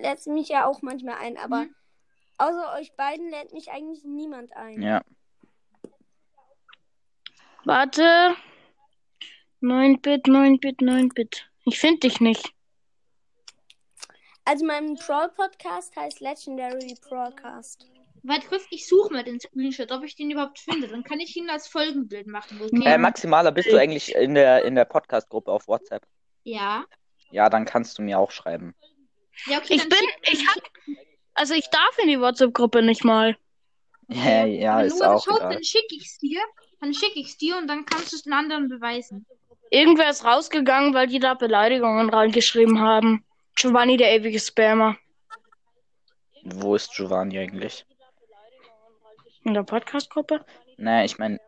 lädst 0.01 0.27
mich 0.27 0.49
ja 0.49 0.65
auch 0.65 0.81
manchmal 0.81 1.15
ein, 1.15 1.37
aber 1.37 1.63
Mhm. 1.63 1.75
außer 2.37 2.73
euch 2.79 2.93
beiden 2.95 3.29
lädt 3.29 3.53
mich 3.53 3.71
eigentlich 3.71 4.03
niemand 4.03 4.51
ein. 4.55 4.81
Ja. 4.81 5.01
Warte. 7.65 8.35
9-Bit, 9.61 10.27
9-Bit, 10.27 10.79
9-Bit. 10.81 11.49
Ich 11.65 11.79
finde 11.79 11.99
dich 11.99 12.19
nicht. 12.21 12.53
Also 14.45 14.65
mein 14.65 14.95
Brawl-Podcast 14.95 15.95
heißt 15.95 16.21
Legendary 16.21 16.95
Broadcast. 17.07 17.85
Warte 18.23 18.47
kurz, 18.47 18.63
ich 18.71 18.87
suche 18.87 19.13
mal 19.13 19.23
den 19.23 19.39
Screenshot, 19.39 19.91
ob 19.91 20.03
ich 20.03 20.15
den 20.15 20.31
überhaupt 20.31 20.59
finde. 20.59 20.87
Dann 20.87 21.03
kann 21.03 21.19
ich 21.19 21.35
ihn 21.37 21.49
als 21.49 21.67
Folgenbild 21.67 22.27
machen. 22.27 22.59
Okay? 22.61 22.83
Äh, 22.85 22.97
Maximaler, 22.97 23.51
bist 23.51 23.71
du 23.71 23.77
eigentlich 23.77 24.13
in 24.15 24.33
der, 24.33 24.65
in 24.65 24.75
der 24.75 24.85
Podcast-Gruppe 24.85 25.51
auf 25.51 25.67
WhatsApp? 25.67 26.05
Ja. 26.49 26.85
Ja, 27.31 27.49
dann 27.49 27.65
kannst 27.65 27.97
du 27.97 28.01
mir 28.01 28.19
auch 28.19 28.31
schreiben. 28.31 28.75
Ja, 29.45 29.59
okay, 29.59 29.75
Ich 29.75 29.87
bin, 29.87 29.99
ich 30.23 30.47
hab, 30.47 30.63
also 31.33 31.53
ich 31.53 31.69
darf 31.69 31.97
in 32.01 32.09
die 32.09 32.19
WhatsApp-Gruppe 32.19 32.81
nicht 32.81 33.03
mal. 33.03 33.37
Ja, 34.11 34.43
ja, 34.43 34.81
ist 34.81 34.97
nur, 34.97 35.13
auch 35.13 35.23
schau, 35.23 35.35
egal. 35.37 35.53
dann 35.53 35.63
schicke 35.63 35.93
ich's 35.93 36.17
dir. 36.17 36.41
Dann 36.81 36.95
schicke 36.95 37.19
ich's 37.19 37.37
dir 37.37 37.57
und 37.57 37.67
dann 37.67 37.85
kannst 37.85 38.11
du 38.11 38.15
es 38.15 38.23
den 38.23 38.33
anderen 38.33 38.67
beweisen. 38.67 39.27
Irgendwer 39.69 40.09
ist 40.09 40.25
rausgegangen, 40.25 40.95
weil 40.95 41.05
die 41.05 41.19
da 41.19 41.35
Beleidigungen 41.35 42.09
reingeschrieben 42.09 42.79
haben. 42.79 43.23
Giovanni, 43.55 43.97
der 43.97 44.15
ewige 44.15 44.39
Spammer. 44.39 44.97
Wo 46.43 46.73
ist 46.73 46.91
Giovanni 46.95 47.37
eigentlich? 47.37 47.85
In 49.43 49.53
der 49.53 49.61
Podcast-Gruppe. 49.61 50.43
Nee, 50.77 51.05
ich 51.05 51.19
meine, 51.19 51.39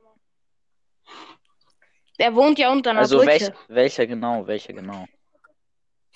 Der 2.21 2.36
wohnt 2.36 2.60
ja 2.60 2.71
unter 2.71 2.91
einer 2.91 2.99
also 2.99 3.17
Brücke. 3.17 3.31
welch, 3.31 3.51
welcher 3.67 4.05
genau, 4.05 4.45
welcher 4.45 4.73
genau? 4.73 5.05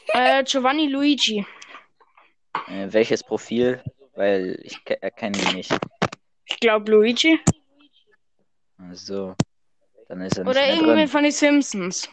Äh, 0.09 0.43
Giovanni 0.43 0.85
Luigi. 0.87 1.43
Äh, 2.67 2.87
welches 2.91 3.23
Profil? 3.23 3.81
Weil 4.13 4.59
ich 4.61 4.85
ke- 4.85 5.01
erkenne 5.01 5.35
ihn 5.39 5.55
nicht. 5.55 5.75
Ich 6.45 6.59
glaube 6.59 6.91
Luigi. 6.91 7.39
Also, 8.77 9.33
dann 10.07 10.21
ist 10.21 10.37
er 10.37 10.43
nicht 10.43 10.51
Oder 10.55 10.69
irgendwie 10.69 11.07
von 11.07 11.23
den 11.23 11.31
Simpsons. 11.31 12.07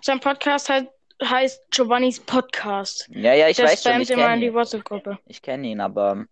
Sein 0.00 0.20
Podcast 0.20 0.68
heißt, 0.68 0.86
heißt 1.24 1.70
Giovannis 1.72 2.20
Podcast. 2.20 3.08
Ja, 3.10 3.34
ja, 3.34 3.48
ich 3.48 3.56
Der 3.56 3.66
weiß 3.66 3.82
schon, 3.82 4.00
ich 4.00 4.10
immer 4.10 4.32
in 4.34 4.40
die. 4.40 4.54
WhatsApp-Gruppe. 4.54 5.18
Ich 5.26 5.42
kenne 5.42 5.66
ihn, 5.66 5.80
aber 5.80 6.26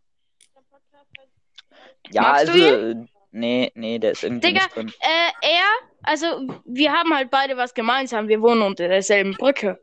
ja, 2.13 2.23
Magst 2.23 2.49
du 2.49 2.53
also 2.53 3.07
nee, 3.37 3.73
nee, 3.75 3.99
der 3.99 4.13
ist 4.13 4.25
irgendwie 4.25 4.49
Digga, 4.49 4.65
nicht 4.65 4.77
drin. 4.77 4.93
Äh, 5.01 5.49
er, 5.49 5.65
also 6.03 6.27
wir 6.65 6.93
haben 6.93 7.15
halt 7.15 7.31
beide 7.31 7.57
was 7.57 7.75
gemeinsam. 7.75 8.29
Wir 8.29 8.41
wohnen 8.41 8.63
unter 8.63 8.89
derselben 8.89 9.33
Brücke. 9.33 9.79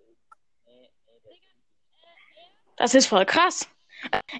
Das 2.78 2.96
ist 2.96 3.08
voll 3.08 3.26
krass. 3.26 3.70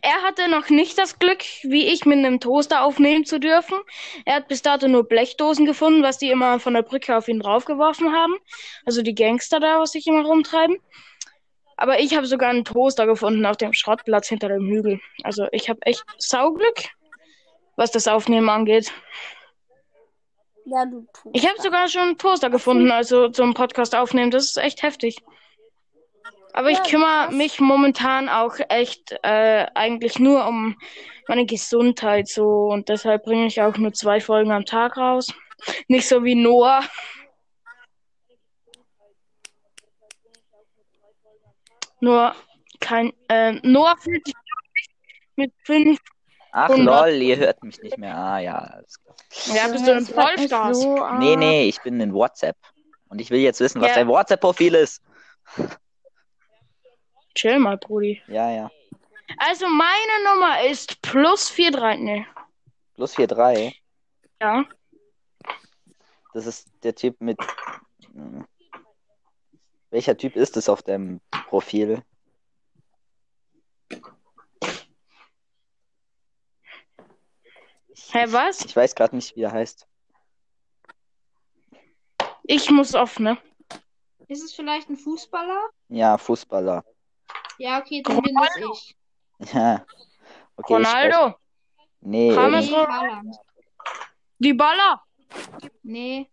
Er 0.02 0.22
hatte 0.24 0.50
noch 0.50 0.70
nicht 0.70 0.98
das 0.98 1.20
Glück, 1.20 1.44
wie 1.64 1.88
ich, 1.88 2.06
mit 2.06 2.18
einem 2.18 2.40
Toaster 2.40 2.84
aufnehmen 2.84 3.24
zu 3.24 3.40
dürfen. 3.40 3.78
Er 4.26 4.36
hat 4.36 4.48
bis 4.50 4.62
dato 4.62 4.88
nur 4.88 5.08
Blechdosen 5.08 5.66
gefunden, 5.66 6.04
was 6.04 6.18
die 6.18 6.30
immer 6.30 6.60
von 6.60 6.74
der 6.74 6.82
Brücke 6.82 7.16
auf 7.16 7.28
ihn 7.28 7.40
draufgeworfen 7.40 8.12
haben. 8.12 8.36
Also 8.86 9.02
die 9.02 9.16
Gangster 9.16 9.60
da, 9.60 9.80
was 9.80 9.92
sich 9.92 10.08
immer 10.08 10.26
rumtreiben. 10.26 10.78
Aber 11.78 12.00
ich 12.00 12.16
habe 12.16 12.26
sogar 12.26 12.50
einen 12.50 12.66
Toaster 12.66 13.06
gefunden 13.06 13.46
auf 13.46 13.58
dem 13.58 13.74
Schrottplatz 13.74 14.28
hinter 14.28 14.50
dem 14.50 14.68
Hügel. 14.68 15.00
Also 15.24 15.48
ich 15.52 15.70
habe 15.70 15.82
echt 15.84 16.04
Sauglück, 16.18 16.90
was 17.76 17.92
das 17.92 18.08
Aufnehmen 18.08 18.50
angeht. 18.50 18.94
Ja, 20.66 20.86
du 20.86 21.06
tust. 21.14 21.36
Ich 21.36 21.48
habe 21.48 21.62
sogar 21.62 21.88
schon 21.90 22.02
einen 22.02 22.18
Toaster 22.18 22.50
gefunden, 22.50 22.92
also 22.92 23.30
zum 23.30 23.54
Podcast 23.54 23.96
aufnehmen. 23.96 24.32
Das 24.32 24.46
ist 24.46 24.58
echt 24.58 24.82
heftig. 24.82 25.18
Aber 26.54 26.70
ich 26.70 26.78
Ja, 26.78 26.84
kümmere 26.84 27.26
krass. 27.26 27.34
mich 27.34 27.60
momentan 27.60 28.30
auch 28.30 28.56
echt 28.70 29.12
äh, 29.24 29.66
eigentlich 29.74 30.20
nur 30.20 30.46
um 30.48 30.78
meine 31.28 31.46
Gesundheit 31.46 32.28
so 32.28 32.68
und 32.68 32.90
deshalb 32.90 33.24
bringe 33.24 33.48
ich 33.48 33.62
auch 33.62 33.76
nur 33.78 33.92
zwei 33.94 34.22
Folgen 34.22 34.52
am 34.52 34.66
Tag 34.66 34.98
raus. 34.98 35.34
Nicht 35.88 36.08
so 36.08 36.24
wie 36.24 36.36
Noah. 36.36 36.84
Nur 42.00 42.36
kein 42.80 43.14
äh, 43.30 43.54
Noah 43.64 43.96
fühlt 43.98 44.26
sich 44.26 44.36
ich, 44.76 44.90
mit 45.36 45.54
fünf. 45.64 46.00
Ach 46.56 46.70
100. 46.70 46.86
lol, 46.86 47.22
ihr 47.22 47.38
hört 47.38 47.64
mich 47.64 47.82
nicht 47.82 47.98
mehr. 47.98 48.16
Ah 48.16 48.38
ja, 48.40 48.56
alles 48.56 49.00
klar. 49.04 49.16
Ja, 49.56 49.68
bist 49.70 49.88
du 49.88 49.92
im 49.92 50.06
Vollstars? 50.06 50.80
so 50.80 50.98
ab. 51.04 51.18
Nee, 51.20 51.36
nee, 51.36 51.68
ich 51.68 51.82
bin 51.82 52.00
in 52.00 52.14
WhatsApp. 52.14 52.56
Und 53.10 53.20
ich 53.20 53.32
will 53.32 53.40
jetzt 53.40 53.60
wissen, 53.60 53.82
was 53.82 53.90
Ja. 53.90 53.96
dein 53.96 54.08
WhatsApp-Profil 54.08 54.76
ist. 54.76 55.02
Chill 57.36 57.58
mal, 57.60 57.78
Brudi. 57.78 58.22
Ja, 58.28 58.52
ja. 58.52 58.72
Also 59.38 59.68
meine 59.68 60.24
Nummer 60.32 60.62
ist 60.64 61.02
plus 61.02 61.50
43. 61.56 62.00
Ne, 62.04 62.26
Plus 62.96 63.14
43. 63.14 63.82
ja. 64.42 64.64
Das 66.34 66.46
ist 66.48 66.68
der 66.84 66.96
Typ 66.96 67.20
mit. 67.22 67.38
Hm. 68.14 68.46
Welcher 69.92 70.18
Typ 70.18 70.36
ist 70.36 70.58
es 70.58 70.68
auf 70.70 70.82
deinem 70.82 71.20
Profil? 71.48 72.02
Hä, 78.12 78.26
was? 78.32 78.66
Ich 78.66 78.76
weiß 78.76 78.96
gerade 78.96 79.16
nicht, 79.16 79.36
wie 79.36 79.42
er 79.44 79.52
heißt. 79.52 79.88
Ich 82.44 82.70
muss 82.70 82.96
auf, 82.96 83.20
ne? 83.20 83.38
Ist 84.28 84.44
es 84.44 84.54
vielleicht 84.54 84.90
ein 84.90 84.98
Fußballer? 84.98 85.70
Ja, 85.90 86.18
Fußballer. 86.18 86.84
Ja, 87.58 87.80
okay, 87.80 88.02
dann 88.02 88.22
bin 88.22 88.36
das 88.36 88.56
ich. 88.58 88.96
Ja. 89.54 89.86
Okay, 90.56 90.74
ich 90.80 90.86
weiß. 90.86 90.94
Ronaldo, 90.94 91.36
Nee, 92.02 92.34
James 92.34 92.70
Nee, 92.70 92.76
Haaland. 92.76 93.36
die 94.40 94.54
Baller. 94.54 95.02
Nee. 95.84 96.30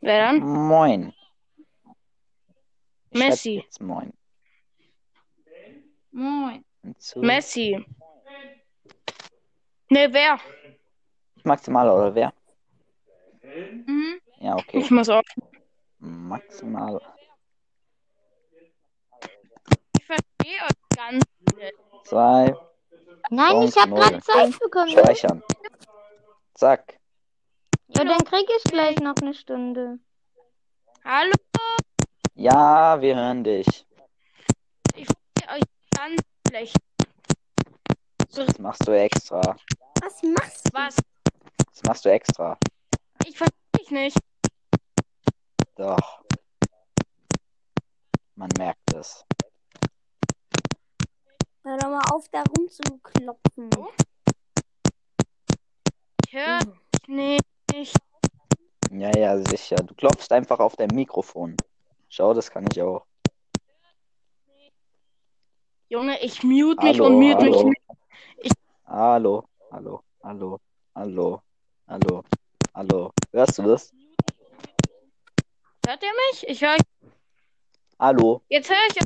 Wer 0.00 0.26
dann? 0.26 0.40
Moin. 0.40 1.12
Ich 3.10 3.18
Messi. 3.18 3.62
Jetzt 3.64 3.80
moin. 3.80 4.12
Moin. 6.10 6.64
Messi. 7.16 7.84
Ne, 9.90 10.08
wer? 10.12 10.38
Maximaler 11.44 11.94
oder 11.94 12.14
wer? 12.14 12.32
Mhm. 13.42 14.20
Ja, 14.38 14.56
okay. 14.56 14.78
Ich 14.78 14.90
muss 14.90 15.08
auf. 15.08 15.24
Maximal. 15.98 17.00
Ich 19.98 20.04
verstehe 20.04 20.62
euch 20.62 20.96
ganz. 20.96 21.24
Zwei. 22.04 22.56
Nein, 23.30 23.62
ich 23.62 23.76
habe 23.76 23.94
gerade 23.94 24.20
Zeit 24.20 24.58
bekommen. 24.58 24.88
Speichern. 24.90 25.42
Zack. 26.54 26.98
Ja, 27.88 28.04
dann 28.04 28.24
krieg 28.24 28.48
ich 28.58 28.64
gleich 28.64 28.98
noch 29.00 29.14
eine 29.20 29.34
Stunde. 29.34 29.98
Hallo, 31.04 31.32
Ja, 32.34 33.00
wir 33.00 33.16
hören 33.16 33.44
dich. 33.44 33.86
ich 34.94 35.06
verstehe 35.06 35.56
euch 35.56 35.62
ganz 35.96 36.22
schlecht. 36.52 36.76
Das 38.34 38.58
machst 38.58 38.86
du 38.86 38.92
extra. 38.92 39.40
Was 40.02 40.22
machst 40.22 40.68
du? 40.68 40.74
Was? 40.74 40.96
Das 41.56 41.82
machst 41.84 42.04
du 42.04 42.10
extra. 42.10 42.58
Ich 43.26 43.38
verstehe 43.38 43.58
dich 43.78 43.90
nicht. 43.90 44.18
Doch. 45.76 46.22
Man 48.34 48.50
merkt 48.58 48.92
es. 48.94 49.24
Hör 51.64 51.78
doch 51.78 51.88
mal 51.88 52.02
auf, 52.12 52.28
da 52.28 52.42
rumzuklopfen. 52.42 53.70
Ich 56.26 56.32
höre 56.34 56.58
dich 56.58 57.08
nicht. 57.08 57.96
Ja, 58.90 59.10
ja, 59.16 59.38
sicher. 59.38 59.76
Du 59.76 59.94
klopfst 59.94 60.30
einfach 60.32 60.58
auf 60.58 60.76
dein 60.76 60.90
Mikrofon. 60.94 61.56
Schau, 62.10 62.34
das 62.34 62.50
kann 62.50 62.66
ich 62.70 62.82
auch. 62.82 63.06
Junge, 65.92 66.18
ich 66.22 66.42
mute 66.42 66.82
mich 66.86 66.98
Hallo, 66.98 67.06
und 67.06 67.20
mute 67.20 67.44
mich 67.44 67.54
hallo. 67.54 67.68
nicht. 67.68 68.54
Hallo, 68.86 69.44
hallo, 69.70 70.02
hallo, 70.22 70.58
hallo, 70.94 71.42
hallo, 71.86 72.24
hallo. 72.74 73.12
Hörst 73.30 73.58
du 73.58 73.62
das? 73.64 73.92
Hört 75.86 76.02
ihr 76.02 76.12
mich? 76.30 76.48
Ich 76.48 76.62
höre. 76.62 76.78
Hallo, 77.98 78.40
Jetzt 78.48 78.70
höre 78.70 78.76
ich. 78.88 79.04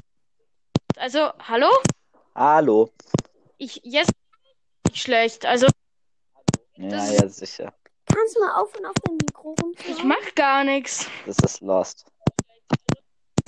Also, 0.97 1.33
hallo? 1.41 1.71
hallo. 2.37 2.89
Ich. 3.59 3.81
Jetzt. 3.83 4.13
Nicht 4.87 5.03
schlecht. 5.03 5.45
Also, 5.45 5.67
Ja, 6.77 7.05
ja, 7.11 7.29
sicher. 7.29 7.75
Kannst 8.05 8.37
du 8.37 8.41
mal 8.45 8.63
aufhören, 8.63 8.87
auf 8.87 8.95
dein 9.03 9.17
Mikro 9.17 9.57
ich 9.59 9.65
rumzuhauen? 9.65 10.07
mach 10.09 10.35
gar 10.37 10.63
nichts. 10.63 11.09
Das 11.27 11.37
ist 11.41 11.63
lost. 11.63 12.07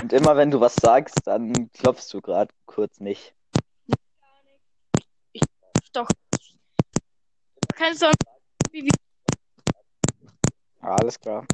Und 0.03 0.13
immer 0.13 0.37
wenn 0.37 0.51
du 0.51 0.61
was 0.61 0.75
sagst, 0.77 1.27
dann 1.27 1.71
klopfst 1.73 2.09
du 2.13 2.21
gerade 2.21 2.53
kurz 2.67 3.01
nicht. 3.01 3.35
Doch. 5.93 6.09
Kannst 7.75 8.03
du. 8.03 8.07
Wie, 8.71 8.85
wie, 8.85 8.91
Alles 10.81 11.19
klar. 11.19 11.47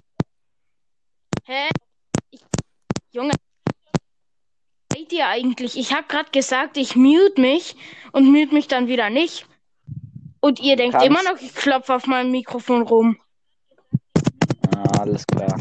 Hä? 1.44 1.68
Ich, 2.30 2.40
Junge, 3.12 3.33
was 3.64 4.98
seid 4.98 5.12
ihr 5.12 5.26
eigentlich? 5.28 5.78
Ich 5.78 5.94
hab 5.94 6.09
grad 6.09 6.33
gesagt, 6.33 6.76
ich 6.76 6.96
mute 6.96 7.40
mich 7.40 7.76
und 8.12 8.30
mute 8.30 8.52
mich 8.52 8.68
dann 8.68 8.88
wieder 8.88 9.09
nicht. 9.09 9.46
Und 10.40 10.61
ihr 10.61 10.76
denkt 10.76 10.96
Kannst- 10.96 11.07
immer 11.07 11.22
noch, 11.22 11.40
ich 11.40 11.54
klopfe 11.54 11.94
auf 11.94 12.07
meinem 12.07 12.30
Mikrofon 12.30 12.83
rum. 12.83 13.18
Ah, 14.74 15.00
alles 15.00 15.26
klar. 15.26 15.57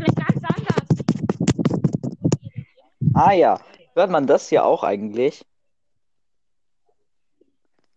Ah 3.14 3.34
ja. 3.34 3.60
Hört 3.96 4.10
man 4.10 4.26
das 4.26 4.50
hier 4.50 4.66
auch 4.66 4.84
eigentlich? 4.84 5.46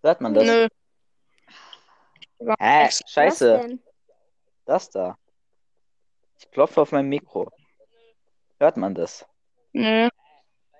Hört 0.02 0.20
man 0.20 0.34
das? 0.34 0.44
Nö. 0.44 0.68
Hä? 2.58 2.90
Scheiße. 3.06 3.58
denn? 3.58 3.82
Das 4.66 4.90
da. 4.90 5.16
Ich 6.38 6.50
klopfe 6.50 6.82
auf 6.82 6.92
mein 6.92 7.08
Mikro. 7.08 7.50
Hört 8.58 8.76
man 8.76 8.94
das? 8.94 9.26
Nö. 9.72 10.08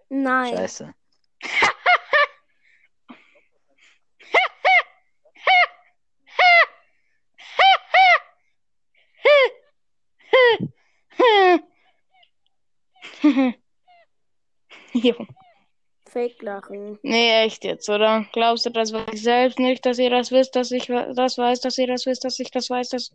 Nein. 0.09 0.57
Scheiße. 0.57 0.95
Junge. 15.03 15.29
Fake-Lachen. 16.09 16.99
Nee, 17.03 17.45
echt 17.45 17.65
jetzt, 17.65 17.89
oder? 17.89 18.27
Glaubst 18.33 18.65
du, 18.65 18.71
das 18.71 18.93
weiß 18.93 19.07
ich 19.13 19.23
selbst 19.23 19.59
nicht, 19.59 19.85
dass 19.85 19.99
ihr 19.99 20.09
das 20.09 20.31
wisst, 20.31 20.57
dass 20.57 20.71
ich 20.71 20.87
das 20.87 21.37
weiß, 21.37 21.61
dass 21.61 21.77
ihr 21.79 21.87
das 21.89 22.07
wisst, 22.07 22.25
dass 22.25 22.39
ich 22.39 22.51
das 22.51 22.71
weiß, 22.71 22.89
dass 22.91 23.13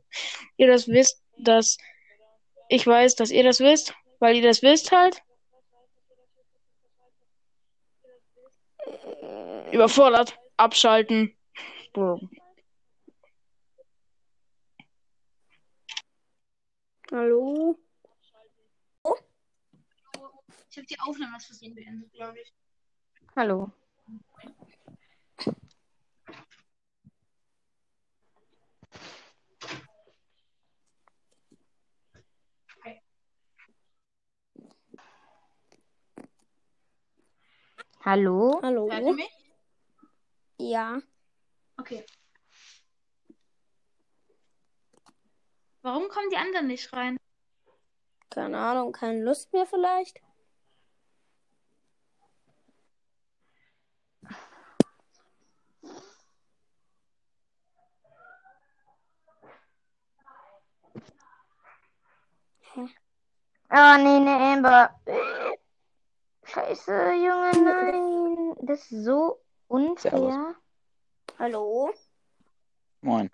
ihr 0.58 0.68
das 0.68 0.88
wisst, 0.88 1.24
dass 1.38 1.78
ich 2.70 2.86
weiß, 2.86 3.16
dass 3.16 3.32
ihr 3.32 3.44
das 3.44 3.60
wisst, 3.60 3.96
weil 4.20 4.36
ihr 4.36 4.44
das 4.44 4.62
wisst 4.62 4.92
halt? 4.92 5.22
Überfordert. 9.72 10.38
Abschalten. 10.58 11.36
Brr. 11.94 12.20
Hallo? 17.12 17.81
Ich 20.72 20.78
habe 20.78 20.88
die 20.88 21.00
Aufnahme 21.02 21.36
aus 21.36 21.46
Versehen 21.48 21.76
beendet, 21.76 22.14
glaube 22.14 22.40
ich. 22.40 22.54
Hallo. 23.36 23.74
Hallo? 38.06 38.62
Hallo? 38.64 38.90
Hört 38.90 39.04
ihr 39.04 39.14
mich? 39.14 39.30
Ja. 40.58 41.02
Okay. 41.76 42.06
Warum 45.82 46.08
kommen 46.08 46.30
die 46.30 46.38
anderen 46.38 46.68
nicht 46.68 46.94
rein? 46.94 47.18
Keine 48.30 48.58
Ahnung, 48.58 48.94
keine 48.94 49.22
Lust 49.22 49.52
mehr 49.52 49.66
vielleicht? 49.66 50.22
Oh, 63.74 63.98
nee, 63.98 64.20
ne, 64.20 64.36
Amber. 64.38 65.00
Scheiße, 66.44 66.92
Junge, 67.14 67.52
nein. 67.64 68.56
Das 68.64 68.92
ist 68.92 69.06
so 69.06 69.40
unfair. 69.68 70.12
Servus. 70.12 70.56
Hallo? 71.40 71.94
Moin. 73.00 73.32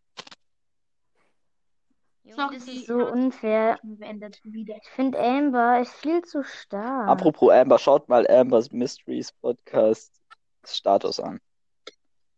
Junge, 2.24 2.54
das 2.54 2.68
ist 2.68 2.86
so 2.86 2.98
unfair. 2.98 3.80
Ich 3.84 4.90
finde 4.90 5.20
Amber 5.20 5.80
ist 5.80 5.94
viel 5.94 6.22
zu 6.22 6.44
stark. 6.44 7.08
Apropos 7.08 7.52
Amber, 7.52 7.80
schaut 7.80 8.08
mal 8.08 8.28
Ambers 8.28 8.72
Mysteries 8.72 9.32
Podcast 9.32 10.22
Status 10.64 11.20
an. 11.20 11.42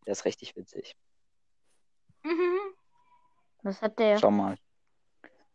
Der 0.05 0.13
ist 0.13 0.23
richtig 0.23 0.55
witzig. 0.55 0.95
Mhm. 2.23 2.59
Was 3.63 3.81
hat 3.81 3.99
der? 3.99 4.19
Schau 4.19 4.31
mal. 4.31 4.57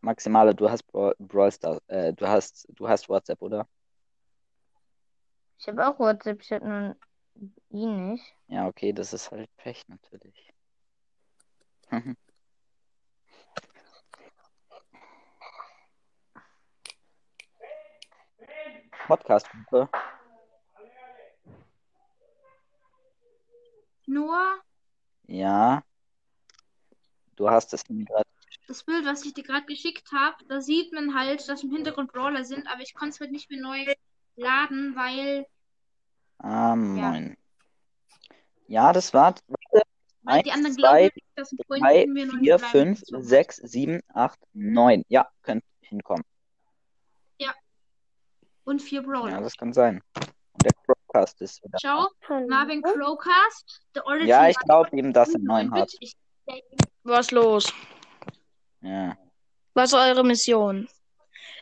Maximale, 0.05 0.55
du 0.55 0.71
hast 0.71 0.83
Bra 0.93 1.15
Brawl 1.19 1.51
Stars, 1.51 1.81
äh, 1.89 2.13
du 2.13 2.29
hast, 2.29 2.69
du 2.69 2.87
hast 2.87 3.09
WhatsApp, 3.09 3.41
oder? 3.41 3.67
Ich 5.59 5.67
habe 5.67 5.87
auch 5.87 5.99
WhatsApp, 5.99 6.43
ich 6.43 6.53
habe 6.53 6.69
nur 6.69 6.95
ihn 7.71 8.11
nicht. 8.11 8.37
Ja, 8.49 8.67
okay, 8.67 8.93
das 8.93 9.15
ist 9.15 9.31
halt 9.31 9.49
Pech 9.57 9.89
natürlich. 9.89 10.53
Podcast-Gruppe. 19.07 19.89
Nur 24.07 24.63
Ja. 25.27 25.83
Du 27.37 27.49
hast 27.51 27.73
es 27.73 27.89
mir 27.89 28.05
gerade. 28.05 28.34
Das 28.67 28.83
Bild, 28.85 29.05
was 29.05 29.25
ich 29.25 29.35
dir 29.35 29.45
gerade 29.45 29.67
geschickt 29.67 30.11
habe, 30.13 30.37
da 30.49 30.61
sieht 30.61 30.93
man 30.93 31.15
halt, 31.15 31.47
dass 31.49 31.63
im 31.63 31.71
Hintergrund 31.71 32.13
Brawler 32.13 32.45
sind, 32.45 32.67
aber 32.69 32.81
ich 32.83 32.95
konnte 32.95 33.11
es 33.11 33.21
halt 33.21 33.31
nicht 33.33 33.51
mehr 33.51 33.61
neu 33.61 33.85
laden, 34.37 34.95
weil, 34.97 35.47
Ah, 36.39 36.75
moin. 36.75 37.37
Ja, 38.67 38.93
das 38.93 39.13
war. 39.15 39.35
weil 40.23 40.43
die 40.43 40.51
Eins, 40.51 40.57
anderen 40.57 40.75
zwei, 40.75 41.09
glauben, 41.09 41.21
dass 41.37 41.53
ein 41.53 41.59
Freund 41.67 41.83
drei, 41.83 42.03
von 42.05 42.13
mir 42.13 42.27
noch 42.27 42.39
vier, 42.39 42.55
nicht 42.57 42.65
fünf, 42.67 43.01
bleiben 43.03 43.23
will. 43.23 43.29
sechs, 43.29 43.57
sieben, 43.57 44.01
acht, 44.13 44.39
neun. 44.53 45.05
Ja, 45.09 45.29
könnt 45.43 45.65
hinkommen. 45.81 46.25
Und 48.67 48.81
vier 48.81 49.03
Ja, 49.03 49.07
Brawler. 49.07 49.41
das 49.43 49.57
kann 49.59 49.75
sein. 49.75 50.01
Und 50.17 50.65
der 50.65 50.71
Broadcast 50.87 51.39
ist 51.43 51.63
wieder. 51.63 51.77
Schau, 51.83 52.09
Hallo? 52.27 52.47
Marvin 52.49 52.81
Crowcast. 52.81 53.83
Ja, 54.25 54.49
ich 54.49 54.57
glaube 54.61 54.97
eben, 54.97 55.13
dass 55.13 55.35
er 55.35 55.41
neun 55.41 55.71
hat. 55.71 55.93
Ich, 56.01 56.17
Was 57.03 57.31
los? 57.31 57.71
Ja. 58.85 59.17
Was 59.75 59.93
ist 59.93 59.99
eure 59.99 60.25
Mission? 60.25 60.89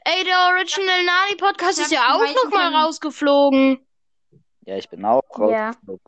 Ey, 0.05 0.25
der 0.25 0.37
Original 0.55 1.05
Nani 1.05 1.37
Podcast 1.37 1.79
ist 1.81 1.93
ja 1.93 2.15
auch 2.15 2.25
die 2.25 2.35
noch 2.35 2.51
mal 2.51 2.71
meisten- 2.71 2.77
rausgeflogen. 2.77 3.87
Ja, 4.67 4.77
ich 4.77 4.89
bin 4.89 5.05
auch 5.05 5.23
Ja. 5.51 5.69
rausgeflogen. 5.69 6.01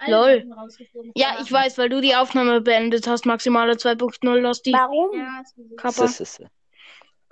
alle 0.00 0.42
Lol. 0.42 0.50
Ja, 1.14 1.36
ich 1.40 1.50
weiß, 1.52 1.78
weil 1.78 1.88
du 1.88 2.00
die 2.00 2.16
Aufnahme 2.16 2.60
beendet 2.60 3.06
hast. 3.06 3.24
Maximale 3.24 3.76
2.0 3.76 4.40
lost 4.40 4.66
die 4.66 4.72
Warum? 4.72 5.16
Ja. 5.16 5.42
Kappa. 5.76 6.08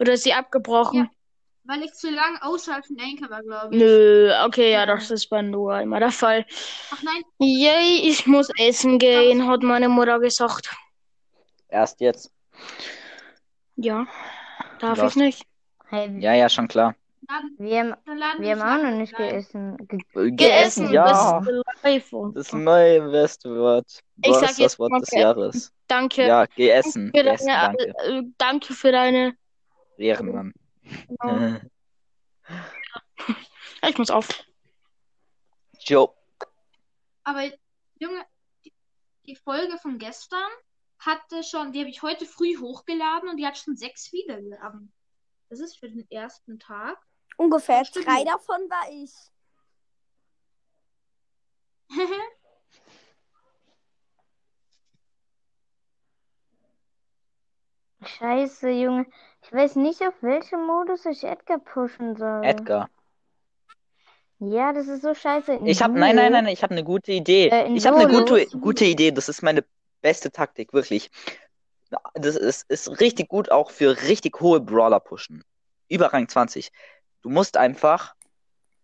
Oder 0.01 0.13
ist 0.13 0.23
sie 0.23 0.33
abgebrochen? 0.33 1.05
Ja. 1.05 1.11
Weil 1.65 1.83
ich 1.83 1.93
zu 1.95 2.09
lang 2.11 2.39
außerhalb 2.41 2.87
von 2.87 2.97
Anchor 3.01 3.29
war, 3.29 3.43
glaube 3.43 3.75
ich. 3.75 3.81
Nö, 3.81 4.33
okay, 4.45 4.71
ja, 4.73 4.87
das 4.87 5.11
ist 5.11 5.27
bei 5.29 5.43
Noah 5.43 5.83
immer 5.83 5.99
der 5.99 6.13
Fall. 6.13 6.47
Ach 6.93 7.03
nein, 7.03 7.23
Yay, 7.41 8.09
ich 8.09 8.25
muss 8.27 8.49
essen 8.59 8.99
gehen, 9.01 9.47
hat 9.49 9.63
meine 9.63 9.89
Mutter 9.89 10.19
gesagt. 10.21 10.75
Erst 11.69 12.01
jetzt. 12.01 12.33
Ja, 13.81 14.07
darf 14.81 15.01
ich 15.03 15.15
nicht. 15.17 15.47
Hey, 15.87 16.19
Ja, 16.19 16.35
ja, 16.35 16.49
schon 16.49 16.67
klar. 16.69 16.95
wir 17.59 17.79
haben, 17.81 17.95
dann 18.07 18.19
laden 18.19 18.43
wir 18.43 18.59
haben 18.59 18.63
auch 18.87 18.91
noch 18.91 18.97
nicht 18.99 19.15
rein. 19.19 19.29
gegessen. 19.29 19.77
Ge 19.87 20.01
Äh, 20.15 20.31
Geessen, 20.33 20.93
ja. 20.93 21.41
das 21.41 21.47
ist 21.49 21.85
live. 21.85 22.11
Das 22.35 22.53
neue 22.53 23.09
beste 23.11 23.55
Wort. 23.57 24.01
Ich 24.23 24.35
sag 24.35 24.51
ist 24.51 24.59
jetzt 24.59 24.73
das 24.75 24.79
Wort 24.81 24.93
des 25.01 25.11
geessen. 25.11 25.21
Jahres? 25.21 25.73
Danke. 25.87 26.27
Ja, 26.27 26.47
geh 26.47 26.71
essen. 26.71 27.13
für 27.15 27.23
deine, 27.23 27.39
danke. 27.47 27.85
äh, 28.05 28.23
danke 28.37 28.73
für 28.75 28.93
deine. 28.93 29.37
Ehrenmann. 29.97 30.53
Genau. 31.21 31.57
Ich 33.89 33.97
muss 33.97 34.11
auf. 34.11 34.29
Joe. 35.81 36.11
Aber, 37.23 37.45
Junge, 38.01 38.25
die, 38.65 38.73
die 39.25 39.37
Folge 39.37 39.79
von 39.79 39.99
gestern 39.99 40.51
hatte 40.99 41.43
schon, 41.43 41.73
die 41.73 41.81
habe 41.81 41.91
ich 41.91 42.03
heute 42.03 42.27
früh 42.27 42.57
hochgeladen 42.59 43.29
und 43.29 43.37
die 43.37 43.47
hat 43.47 43.59
schon 43.59 43.77
sechs 43.77 44.13
Wiedergaben. 44.13 44.93
Das 45.49 45.61
ist 45.61 45.79
für 45.79 45.89
den 45.89 46.11
ersten 46.11 46.59
Tag. 46.59 46.99
Ungefähr 47.37 47.85
Stimmt. 47.85 48.07
drei 48.07 48.25
davon 48.25 48.61
war 48.69 48.91
ich. 48.91 49.13
Scheiße, 58.05 58.71
Junge. 58.71 59.07
Ich 59.43 59.53
weiß 59.53 59.77
nicht, 59.77 60.03
auf 60.03 60.15
welchem 60.21 60.67
Modus 60.67 61.07
ich 61.07 61.25
Edgar 61.25 61.59
pushen 61.59 62.17
soll. 62.17 62.45
Edgar. 62.45 62.91
Ja, 64.41 64.73
das 64.73 64.87
ist 64.87 65.03
so 65.03 65.15
scheiße. 65.15 65.55
In 65.55 65.67
Ich 65.67 65.83
habe, 65.83 65.99
nein, 65.99 66.15
nein, 66.15 66.31
nein, 66.33 66.47
ich 66.47 66.63
habe 66.63 66.73
eine 66.73 66.85
gute 66.85 67.11
Idee. 67.13 67.49
Äh, 67.49 67.73
ich 67.73 67.87
habe 67.87 67.97
eine 67.97 68.09
gute, 68.09 68.47
gute 68.59 68.85
Idee. 68.85 69.11
Das 69.11 69.29
ist 69.29 69.43
meine 69.43 69.65
beste 70.01 70.31
Taktik, 70.31 70.73
wirklich. 70.73 71.11
Das 72.15 72.37
ist, 72.37 72.69
ist 72.71 73.01
richtig 73.01 73.29
gut 73.29 73.51
auch 73.51 73.71
für 73.71 74.03
richtig 74.03 74.41
hohe 74.41 74.61
Brawler 74.61 75.01
pushen. 75.01 75.45
über 75.89 76.13
Rang 76.13 76.29
20. 76.29 76.71
Du 77.23 77.31
musst 77.31 77.57
einfach 77.57 78.15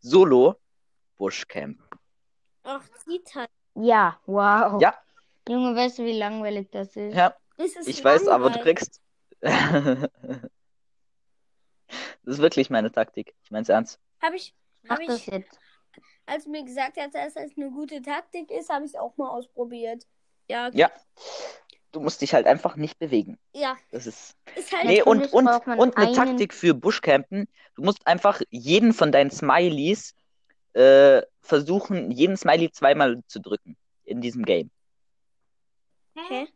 solo 0.00 0.56
Buschcamp. 1.16 1.78
Ach, 2.62 2.82
sieht 3.04 3.34
halt. 3.34 3.50
Ja, 3.74 4.18
wow. 4.26 4.80
Ja. 4.80 4.94
Junge, 5.48 5.76
weißt 5.76 5.98
du, 5.98 6.04
wie 6.04 6.18
langweilig 6.18 6.68
das 6.70 6.96
ist? 6.96 7.14
Ja, 7.14 7.34
Das 7.58 7.76
ist 7.76 7.88
ich 7.88 8.02
weiß, 8.02 8.26
aber 8.28 8.50
du 8.50 8.58
langweilig. 8.58 8.78
kriegst. 8.78 9.00
Das 12.24 12.36
ist 12.36 12.38
wirklich 12.40 12.70
meine 12.70 12.90
Taktik. 12.90 13.34
Ich 13.42 13.50
mein's 13.50 13.68
ernst. 13.68 14.00
Habe 14.22 14.36
ich, 14.36 14.54
hab 14.88 14.98
ich, 15.00 15.26
jetzt. 15.26 15.58
als 16.26 16.46
mir 16.46 16.64
gesagt 16.64 16.96
hast, 16.98 17.14
dass 17.14 17.34
das 17.34 17.50
eine 17.56 17.70
gute 17.70 18.00
Taktik 18.00 18.50
ist, 18.50 18.70
habe 18.70 18.84
ich 18.86 18.92
es 18.92 18.96
auch 18.98 19.16
mal 19.18 19.28
ausprobiert. 19.28 20.06
Ja, 20.48 20.70
Ja. 20.72 20.90
Du 21.92 22.00
musst 22.00 22.20
dich 22.22 22.34
halt 22.34 22.46
einfach 22.46 22.74
nicht 22.74 22.98
bewegen. 22.98 23.38
ja, 23.52 23.76
Das 23.92 24.08
ist. 24.08 24.34
ist 24.56 24.72
halt. 24.72 24.84
Nee, 24.86 25.00
und, 25.02 25.32
und, 25.32 25.46
und 25.46 25.96
eine 25.96 26.06
einen- 26.08 26.12
Taktik 26.14 26.52
für 26.52 26.74
Buschcampen. 26.74 27.46
Du 27.76 27.82
musst 27.82 28.04
einfach 28.04 28.40
jeden 28.50 28.92
von 28.92 29.12
deinen 29.12 29.30
Smileys 29.30 30.12
äh, 30.72 31.22
versuchen, 31.40 32.10
jeden 32.10 32.36
Smiley 32.36 32.72
zweimal 32.72 33.22
zu 33.28 33.40
drücken 33.40 33.76
in 34.04 34.20
diesem 34.20 34.44
Game. 34.44 34.72
Hä? 36.16 36.48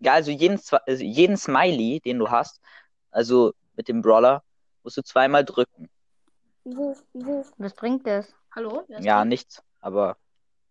Ja, 0.00 0.14
also 0.14 0.32
jeden, 0.32 0.60
also 0.86 1.04
jeden 1.04 1.36
Smiley, 1.36 2.00
den 2.00 2.18
du 2.18 2.28
hast, 2.28 2.60
also 3.12 3.52
mit 3.76 3.86
dem 3.86 4.02
Brawler, 4.02 4.42
musst 4.82 4.96
du 4.96 5.02
zweimal 5.02 5.44
drücken. 5.44 5.88
Wo, 6.64 6.96
wo? 7.12 7.46
Was 7.58 7.74
bringt 7.74 8.04
das? 8.04 8.34
Hallo? 8.54 8.84
Ja, 8.88 9.24
nichts, 9.24 9.62
aber 9.80 10.16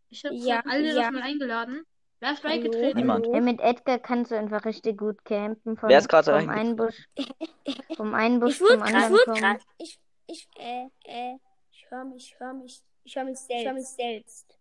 Ich 0.10 0.26
habe 0.26 0.36
Ja, 0.36 0.62
alle 0.66 0.94
ja. 0.94 1.12
mal 1.12 1.22
eingeladen. 1.22 1.86
Wer 2.22 2.34
ist 2.34 2.44
beigetreten? 2.44 2.98
Niemand. 2.98 3.28
Ey, 3.28 3.42
mit 3.42 3.62
Edgar 3.62 4.00
kannst 4.00 4.32
du 4.32 4.38
einfach 4.38 4.66
richtig 4.66 4.98
gut 4.98 5.24
campen. 5.24 5.78
Von, 5.78 5.90
Wer 5.90 6.00
ist 6.00 6.10
gerade 6.10 6.38
vom 6.40 6.50
einen 6.50 6.76
Busch, 6.76 7.08
vom 7.96 8.14
einen 8.14 8.40
Busch 8.40 8.56
Ich 8.56 8.62
wurde 8.62 8.74
zum 8.74 8.84
anderen 8.84 9.16
ich 9.16 9.26
kommen. 9.26 9.58
ich, 9.78 10.00
ich, 10.28 10.48
äh, 10.58 10.88
äh, 11.06 11.36
ich 11.72 11.90
höre 11.90 12.04
mich, 12.06 12.34
ich 12.34 12.40
höre 12.40 12.54
mich, 12.54 12.84
ich 13.04 13.16
höre 13.16 13.24
mich 13.24 13.38
selbst. 13.40 13.62
Ich 13.62 13.66
höre 13.66 13.74
mich 13.74 13.88
selbst. 13.88 14.60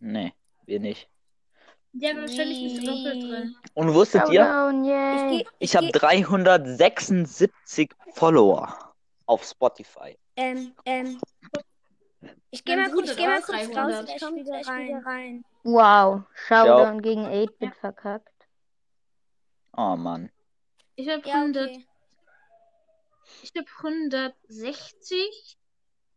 nee, 0.00 0.32
wir 0.66 0.80
nicht. 0.80 1.08
Ja, 1.96 2.10
ständig 2.26 2.62
bist 2.64 2.82
du 2.82 2.86
doppelt 2.86 3.22
drin. 3.22 3.56
Und 3.74 3.94
wusstet 3.94 4.28
ihr, 4.30 4.42
Ich 5.30 5.46
ich 5.60 5.76
habe 5.76 5.90
376 5.92 7.90
Follower 8.14 8.92
auf 9.26 9.44
Spotify. 9.44 10.18
ähm, 10.36 10.74
ähm, 10.84 11.18
ich 12.50 12.64
gehe 12.64 12.76
mal, 12.76 12.86
ich 13.04 13.16
geh 13.16 13.26
mal 13.26 13.42
kurz 13.42 13.46
300. 13.74 13.76
raus, 13.76 14.10
ich 14.14 14.22
komme 14.22 14.44
gleich 14.44 14.66
wieder 14.66 15.06
rein. 15.06 15.44
Wow, 15.62 16.22
Showdown 16.34 17.02
gegen 17.02 17.26
8-Bit 17.26 17.74
verkackt. 17.76 18.28
Oh 19.76 19.96
Mann. 19.96 20.30
Ich 20.96 21.08
habe 21.08 21.26
Ja, 21.28 21.34
100, 21.34 21.70
okay. 21.70 21.86
ich 23.42 23.52
hab 23.56 23.66
160. 23.84 25.58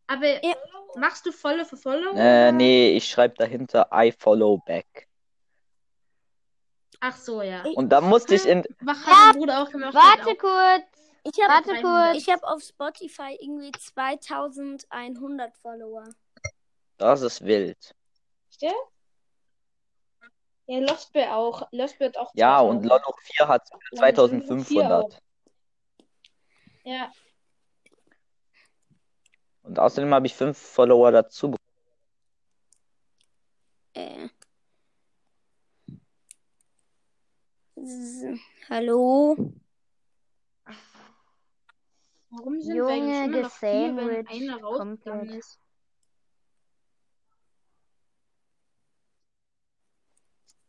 Aber 0.07 0.45
Ja. 0.45 0.55
machst 0.95 1.25
du 1.25 1.31
volle 1.31 1.65
für 1.65 1.77
Follow? 1.77 2.13
Äh, 2.15 2.51
nee, 2.51 2.95
ich 2.95 3.09
schreibe 3.09 3.35
dahinter 3.35 3.89
I 3.93 4.11
follow 4.11 4.57
back. 4.57 5.07
Ach 6.99 7.15
so, 7.15 7.41
ja. 7.41 7.63
Und 7.75 7.89
da 7.89 8.01
musste 8.01 8.35
ich 8.35 8.45
in. 8.45 8.63
Mach 8.79 9.05
hat 9.05 9.33
mein 9.33 9.39
Bruder 9.39 9.61
auch 9.63 9.69
gemacht. 9.69 9.93
Warte 9.93 10.31
hat 10.31 10.39
kurz. 10.39 10.96
Ich 11.33 11.43
habe 11.43 11.53
Warte 11.53 11.81
300. 11.81 11.83
kurz. 12.13 12.17
ich 12.23 12.29
hab 12.33 12.43
auf 12.43 12.61
Spotify 12.63 13.37
irgendwie 13.39 13.71
2100 13.71 15.57
Follower. 15.57 16.05
Das 16.97 17.21
ist 17.21 17.43
wild. 17.43 17.93
auch. 18.55 18.61
Ja? 18.61 18.71
Ja, 20.67 20.79
Lost 20.79 21.11
Bear 21.11 21.35
auch. 21.35 21.67
Lost 21.71 21.99
Bear 21.99 22.09
hat 22.09 22.17
auch. 22.17 22.31
Ja, 22.33 22.59
2000. 22.59 22.69
und 22.69 22.89
Lolo 22.89 23.13
4 23.19 23.47
hat 23.47 23.69
auch. 23.71 23.79
2500. 23.97 25.21
Ja. 26.83 27.11
Und 29.63 29.79
außerdem 29.79 30.13
habe 30.13 30.27
ich 30.27 30.33
5 30.33 30.57
Follower 30.57 31.11
dazu. 31.11 31.51
bekommen. 31.51 31.67
Äh. 33.93 34.29
Hallo? 38.69 39.35
Warum 42.29 42.61
sind 42.61 42.75
Junge, 42.75 42.91
wir 42.91 43.25
immer 43.25 43.41
noch 43.41 43.51
vier, 43.51 43.95
wenn 43.95 44.27
einer 44.27 44.61
rausgegangen 44.61 45.29
ist? 45.29 45.59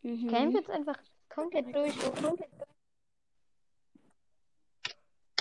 Mhm. 0.02 0.28
Camp 0.28 0.54
jetzt 0.54 0.70
einfach 0.70 0.96
komplett 1.28 1.74
durch. 1.74 1.92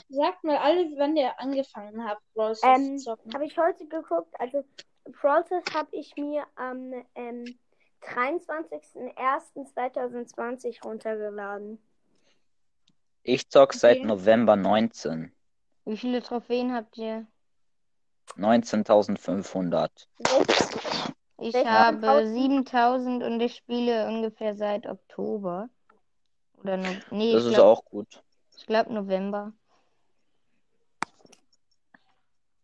Sagt 0.09 0.43
mal 0.43 0.57
alle, 0.57 0.85
wann 0.97 1.15
ihr 1.17 1.39
angefangen 1.39 2.03
habt, 2.03 2.21
Brawl 2.33 2.55
Stars 2.55 2.79
Ähm, 2.79 2.97
zu 2.97 3.03
zocken. 3.05 3.31
Habe 3.33 3.45
ich 3.45 3.57
heute 3.57 3.87
geguckt, 3.87 4.33
also 4.39 4.63
Process 5.13 5.63
habe 5.73 5.95
ich 5.95 6.15
mir 6.15 6.45
am 6.55 6.93
ähm, 7.15 7.57
23.01.2020 8.01 10.83
runtergeladen. 10.83 11.81
Ich 13.23 13.49
zock 13.49 13.73
seit 13.73 13.97
Okay. 13.97 14.05
November 14.07 14.55
19. 14.55 15.33
Wie 15.87 15.95
viele 15.95 16.21
Trophäen 16.21 16.73
habt 16.73 16.97
ihr? 16.97 17.25
19.500. 18.35 19.89
Ich 21.37 21.55
habe 21.55 22.01
Tausend? 22.01 22.35
7000 22.35 23.23
und 23.23 23.39
ich 23.39 23.55
spiele 23.55 24.05
ungefähr 24.07 24.53
seit 24.53 24.85
Oktober. 24.85 25.69
Oder 26.57 26.75
no 26.75 26.89
nee, 27.11 27.31
Das 27.31 27.45
ist 27.45 27.53
glaube 27.53 27.69
auch 27.69 27.85
gut. 27.85 28.21
ich 28.57 28.65
glaub 28.65 28.89
November. 28.89 29.53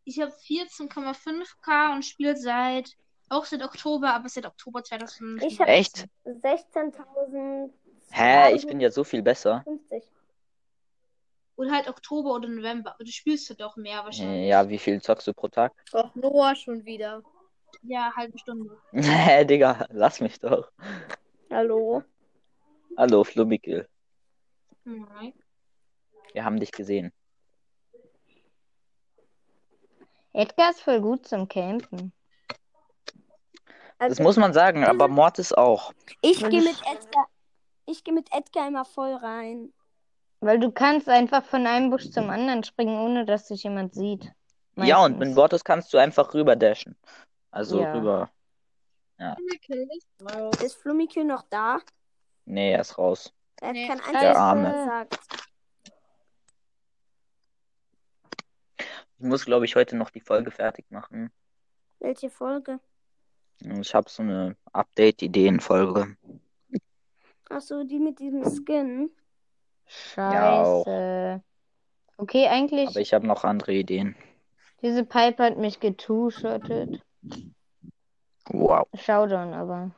Ich 0.04 0.20
habe 0.20 0.34
14,5k 0.34 1.94
und 1.94 2.04
spiele 2.04 2.36
seit 2.36 2.98
auch 3.30 3.46
seit 3.46 3.64
Oktober, 3.64 4.14
aber 4.14 4.28
seit 4.28 4.46
Oktober 4.46 4.84
2050. 4.84 5.50
Ich 5.50 5.62
habe 5.62 5.72
Echt? 5.72 6.08
16.050. 6.26 7.70
Hä, 8.12 8.54
ich 8.54 8.68
bin 8.68 8.82
ja 8.82 8.92
so 8.92 9.06
viel 9.06 9.22
besser. 9.22 9.64
Oder 11.56 11.72
halt 11.72 11.88
Oktober 11.88 12.32
oder 12.34 12.48
November. 12.50 12.94
Aber 12.96 13.04
du 13.04 13.12
spielst 13.12 13.50
halt 13.50 13.62
auch 13.62 13.76
mehr 13.76 14.04
wahrscheinlich. 14.04 14.50
Ja, 14.50 14.68
wie 14.70 14.80
viel 14.80 15.02
zockst 15.02 15.28
du 15.28 15.34
pro 15.34 15.48
Tag? 15.48 15.72
Doch, 15.92 16.13
Noah 16.16 16.56
schon 16.56 16.84
wieder. 16.86 17.22
Ja, 17.84 18.12
halbe 18.16 18.38
Stunde. 18.39 18.78
Hä, 18.92 19.46
Digga, 19.46 19.86
lass 19.92 20.20
mich 20.20 20.39
doch. 20.39 20.72
Hallo? 21.52 22.04
Hallo, 22.98 23.24
Flummikel. 23.24 23.88
Nein. 24.84 25.34
Wir 26.34 26.44
haben 26.46 26.60
dich 26.60 26.72
gesehen. 26.72 27.12
Edgar 30.34 30.72
ist 30.72 30.82
voll 30.82 31.02
gut 31.02 31.28
zum 31.28 31.48
Campen. 31.48 32.12
Das 34.00 34.10
Also, 34.10 34.24
muss 34.24 34.38
man 34.38 34.54
sagen, 34.54 34.84
aber 34.84 35.08
Mortis 35.08 35.54
auch. 35.54 35.94
ich 36.22 36.39
gehe 36.39 36.62
mit 36.62 36.76
Edgar. 36.92 37.28
Ich 37.86 38.04
gehe 38.04 38.13
mit 38.13 38.34
Edgar 38.34 38.68
immer 38.68 38.86
voll 38.86 39.13
rein. 39.13 39.72
Weil 40.43 40.60
du 40.60 40.71
kannst 40.71 41.08
einfach 41.08 41.45
von 41.45 41.65
einem 41.65 41.89
Busch 41.89 42.12
zum 42.12 42.29
anderen 42.29 42.65
springen, 42.65 42.99
ohne 42.99 43.25
dass 43.25 43.47
dich 43.47 43.63
jemand 43.63 43.93
sieht. 43.93 44.34
Ja, 44.75 45.06
und 45.06 45.13
mit 45.13 45.19
Meistens. 45.19 45.36
Mortis 45.38 45.63
kannst 45.63 45.93
du 45.93 45.97
einfach 45.97 46.34
rüber 46.34 46.58
dashen. 46.58 46.97
Also 47.49 47.82
Ja. 47.82 47.93
rüber. 47.93 48.29
Ist 50.62 50.75
Flummikül 50.75 51.23
noch 51.23 51.43
da? 51.49 51.79
Nee, 52.43 52.73
er 52.73 52.82
ist 52.82 52.97
raus. 52.97 53.34
Er 53.62 53.71
Nee. 53.71 53.88
kein 53.88 54.13
Der 54.19 54.36
Arme. 54.36 55.08
Ich 59.17 59.25
muss, 59.25 59.45
glaube 59.45 59.63
ich, 59.63 59.77
heute 59.77 59.95
noch 59.95 60.10
die 60.10 60.19
Folge 60.19 60.51
fertig 60.51 60.86
machen. 60.89 61.32
Welche 61.99 62.29
Folge? 62.29 62.82
Ich 63.60 63.95
habe 63.95 64.10
so 64.10 64.23
eine 64.23 64.58
Update-Ideen-Folge. 64.73 66.17
Achso, 67.49 67.86
die 67.86 67.99
mit 67.99 68.19
diesem 68.19 68.43
Skin. 68.43 69.10
Ja, 70.15 70.62
auch. 70.63 70.86
Scheiße. 70.86 71.43
Okay, 72.17 72.47
eigentlich, 72.47 72.88
Aber 72.89 72.99
ich 73.01 73.13
habe 73.13 73.25
noch 73.27 73.43
andere 73.43 73.73
Ideen. 73.73 74.15
diese 74.82 75.03
Pipe 75.06 75.43
hat 75.43 75.58
mich 75.58 75.79
getu-shottet. 75.79 77.01
Wow. 78.50 78.87
Showdown 78.94 79.54
aber. 79.54 79.91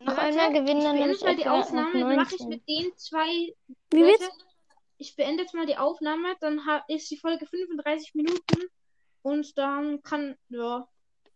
Noch 0.00 0.16
Warte, 0.16 0.22
einmal 0.22 0.52
gewinnen, 0.52 0.78
ich 0.78 0.84
dann 0.84 0.96
beende 0.96 0.98
nehme 0.98 1.12
jetzt 1.12 1.24
mal 1.24 1.34
die 1.36 1.40
Edgar 1.42 1.54
auf 1.60 1.66
Aufnahme, 1.66 2.00
dann 2.00 2.16
mache 2.16 2.34
ich 2.34 2.40
19. 2.40 2.48
mit 2.48 2.68
den 2.68 2.96
zwei. 2.96 3.54
Wie 3.90 4.00
Leute, 4.00 4.20
wird's? 4.20 4.38
ich 4.98 5.16
beende 5.16 5.42
jetzt 5.42 5.54
mal 5.54 5.66
die 5.66 5.76
Aufnahme, 5.76 6.34
dann 6.40 6.66
ha- 6.66 6.84
ist 6.88 7.10
die 7.10 7.16
Folge 7.18 7.46
35 7.46 8.14
Minuten 8.14 8.68
und 9.22 9.56
dann 9.58 10.02
kann, 10.02 10.36
ja, 10.48 10.88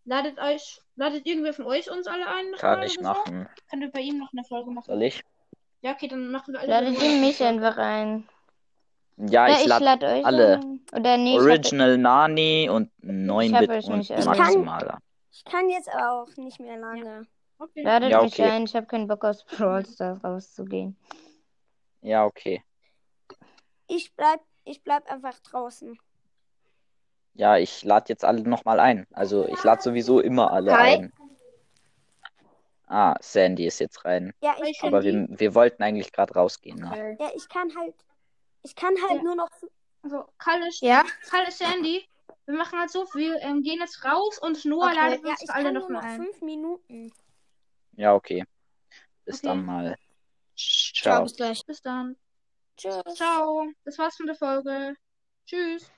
ladet 0.05 0.39
euch, 0.39 0.81
ladet 0.97 1.27
irgendwer 1.27 1.53
von 1.55 1.67
euch 1.67 1.91
uns 1.91 2.07
alle 2.09 2.27
ein? 2.27 2.53
Kann 2.59 2.83
ich 2.83 2.99
oder 2.99 3.15
so? 3.15 3.21
machen. 3.21 3.49
Könnt 3.71 3.83
ihr 3.83 3.91
bei 3.93 4.01
ihm 4.01 4.19
noch 4.19 4.33
eine 4.33 4.43
Folge 4.45 4.71
machen? 4.71 4.87
Soll 4.87 5.03
ich? 5.03 5.23
Ja, 5.83 5.93
okay, 5.93 6.09
dann 6.09 6.31
machen 6.31 6.55
wir 6.55 6.61
alle. 6.61 6.69
Ladet 6.69 6.99
eine 7.01 7.15
ihr 7.15 7.21
mich 7.21 7.43
einfach 7.43 7.77
ein. 7.77 8.29
Ja, 9.17 9.49
Ja, 9.49 9.55
ich 9.57 9.63
ich 9.63 9.67
lade 9.67 9.85
lade 9.85 10.07
euch 10.07 10.27
alle. 10.27 10.57
ein. 10.59 10.81
Oder 10.93 11.17
nee, 11.17 11.33
ich 11.33 11.39
hab, 11.39 11.45
Original 11.47 11.99
Nani 11.99 12.69
und 12.71 12.91
hab 13.03 13.09
9-Bit 13.11 13.71
euch 13.71 13.87
und 13.87 13.99
nicht 13.99 14.13
alle. 14.13 14.25
Maximaler. 14.25 14.99
Ich 15.33 15.45
kann 15.45 15.69
jetzt 15.71 15.89
aber 15.89 16.23
auch 16.23 16.37
nicht 16.37 16.61
mehr 16.61 16.79
lange. 16.79 17.27
Okay. 17.59 17.83
ladet 17.83 18.11
Ja, 18.11 18.23
mich 18.23 18.33
okay. 18.35 18.51
ein. 18.51 18.65
Ich 18.65 18.75
habe 18.77 18.87
keinen 18.87 19.07
Bock 19.09 19.25
aus 19.25 19.45
Brawl 19.45 19.87
Stars 19.87 20.23
rauszugehen. 20.23 20.97
Ja, 22.03 22.25
okay. 22.25 22.63
ich 23.89 24.15
bleib, 24.15 24.41
ich 24.65 24.83
bleib 24.83 25.11
einfach 25.11 25.39
draußen. 25.41 25.99
Ja, 27.35 27.57
ich 27.59 27.85
lade 27.85 28.07
jetzt 28.09 28.25
alle 28.25 28.43
nochmal 28.43 28.81
ein. 28.81 29.07
Also 29.13 29.47
ich 29.49 29.63
lade 29.63 29.83
sowieso 29.83 30.21
immer 30.21 30.53
alle 30.53 30.77
Hi. 30.77 30.95
ein. 30.97 31.13
Ah, 32.87 33.17
Sandy 33.21 33.67
ist 33.67 33.81
jetzt 33.81 34.05
rein. 34.05 34.33
Ja, 34.41 34.57
ich, 34.65 34.83
Aber 34.83 35.03
wir, 35.03 35.27
wir 35.29 35.55
wollten 35.55 35.83
eigentlich 35.83 36.13
gerade 36.13 36.35
rausgehen. 36.35 36.79
Ne? 36.79 37.17
Ja, 37.19 37.31
ich 37.35 37.49
kann 37.49 37.75
halt, 37.77 37.95
ich 38.63 38.75
kann 38.77 38.95
halt 39.09 39.19
Ja. 39.19 39.23
nur 39.23 39.35
noch, 39.35 39.49
Also, 40.03 40.25
Kalle, 40.39 40.69
Ja? 40.81 41.05
Kalle 41.29 41.51
Sandy, 41.51 42.09
wir 42.47 42.55
machen 42.55 42.79
halt 42.79 42.91
so, 42.91 43.05
wir 43.15 43.41
ähm, 43.43 43.63
gehen 43.63 43.81
jetzt 43.81 44.05
raus 44.05 44.39
und 44.39 44.65
Noah 44.65 44.87
Okay. 44.87 44.95
ladet 44.95 45.25
ja, 45.25 45.31
uns 45.31 45.43
ich 45.43 45.51
alle 45.51 45.73
noch 45.73 45.89
nur 45.89 46.01
mal 46.01 46.05
ein. 46.05 46.23
fünf 46.23 46.41
Minuten. 46.43 47.13
Ja, 47.97 48.15
okay. 48.15 48.45
Bis 49.25 49.39
Okay. 49.39 49.47
dann 49.49 49.65
mal. 49.65 49.97
Ciao, 50.57 51.15
Ciao. 51.17 51.23
bis 51.25 51.37
gleich. 51.37 51.67
Bis 51.67 51.83
dann. 51.83 52.17
Tschüss. 52.77 53.03
Ciao. 53.15 53.67
Das 53.85 53.99
war's 53.99 54.17
von 54.17 54.27
der 54.27 54.37
Folge. 54.37 54.95
Tschüss. 55.45 55.91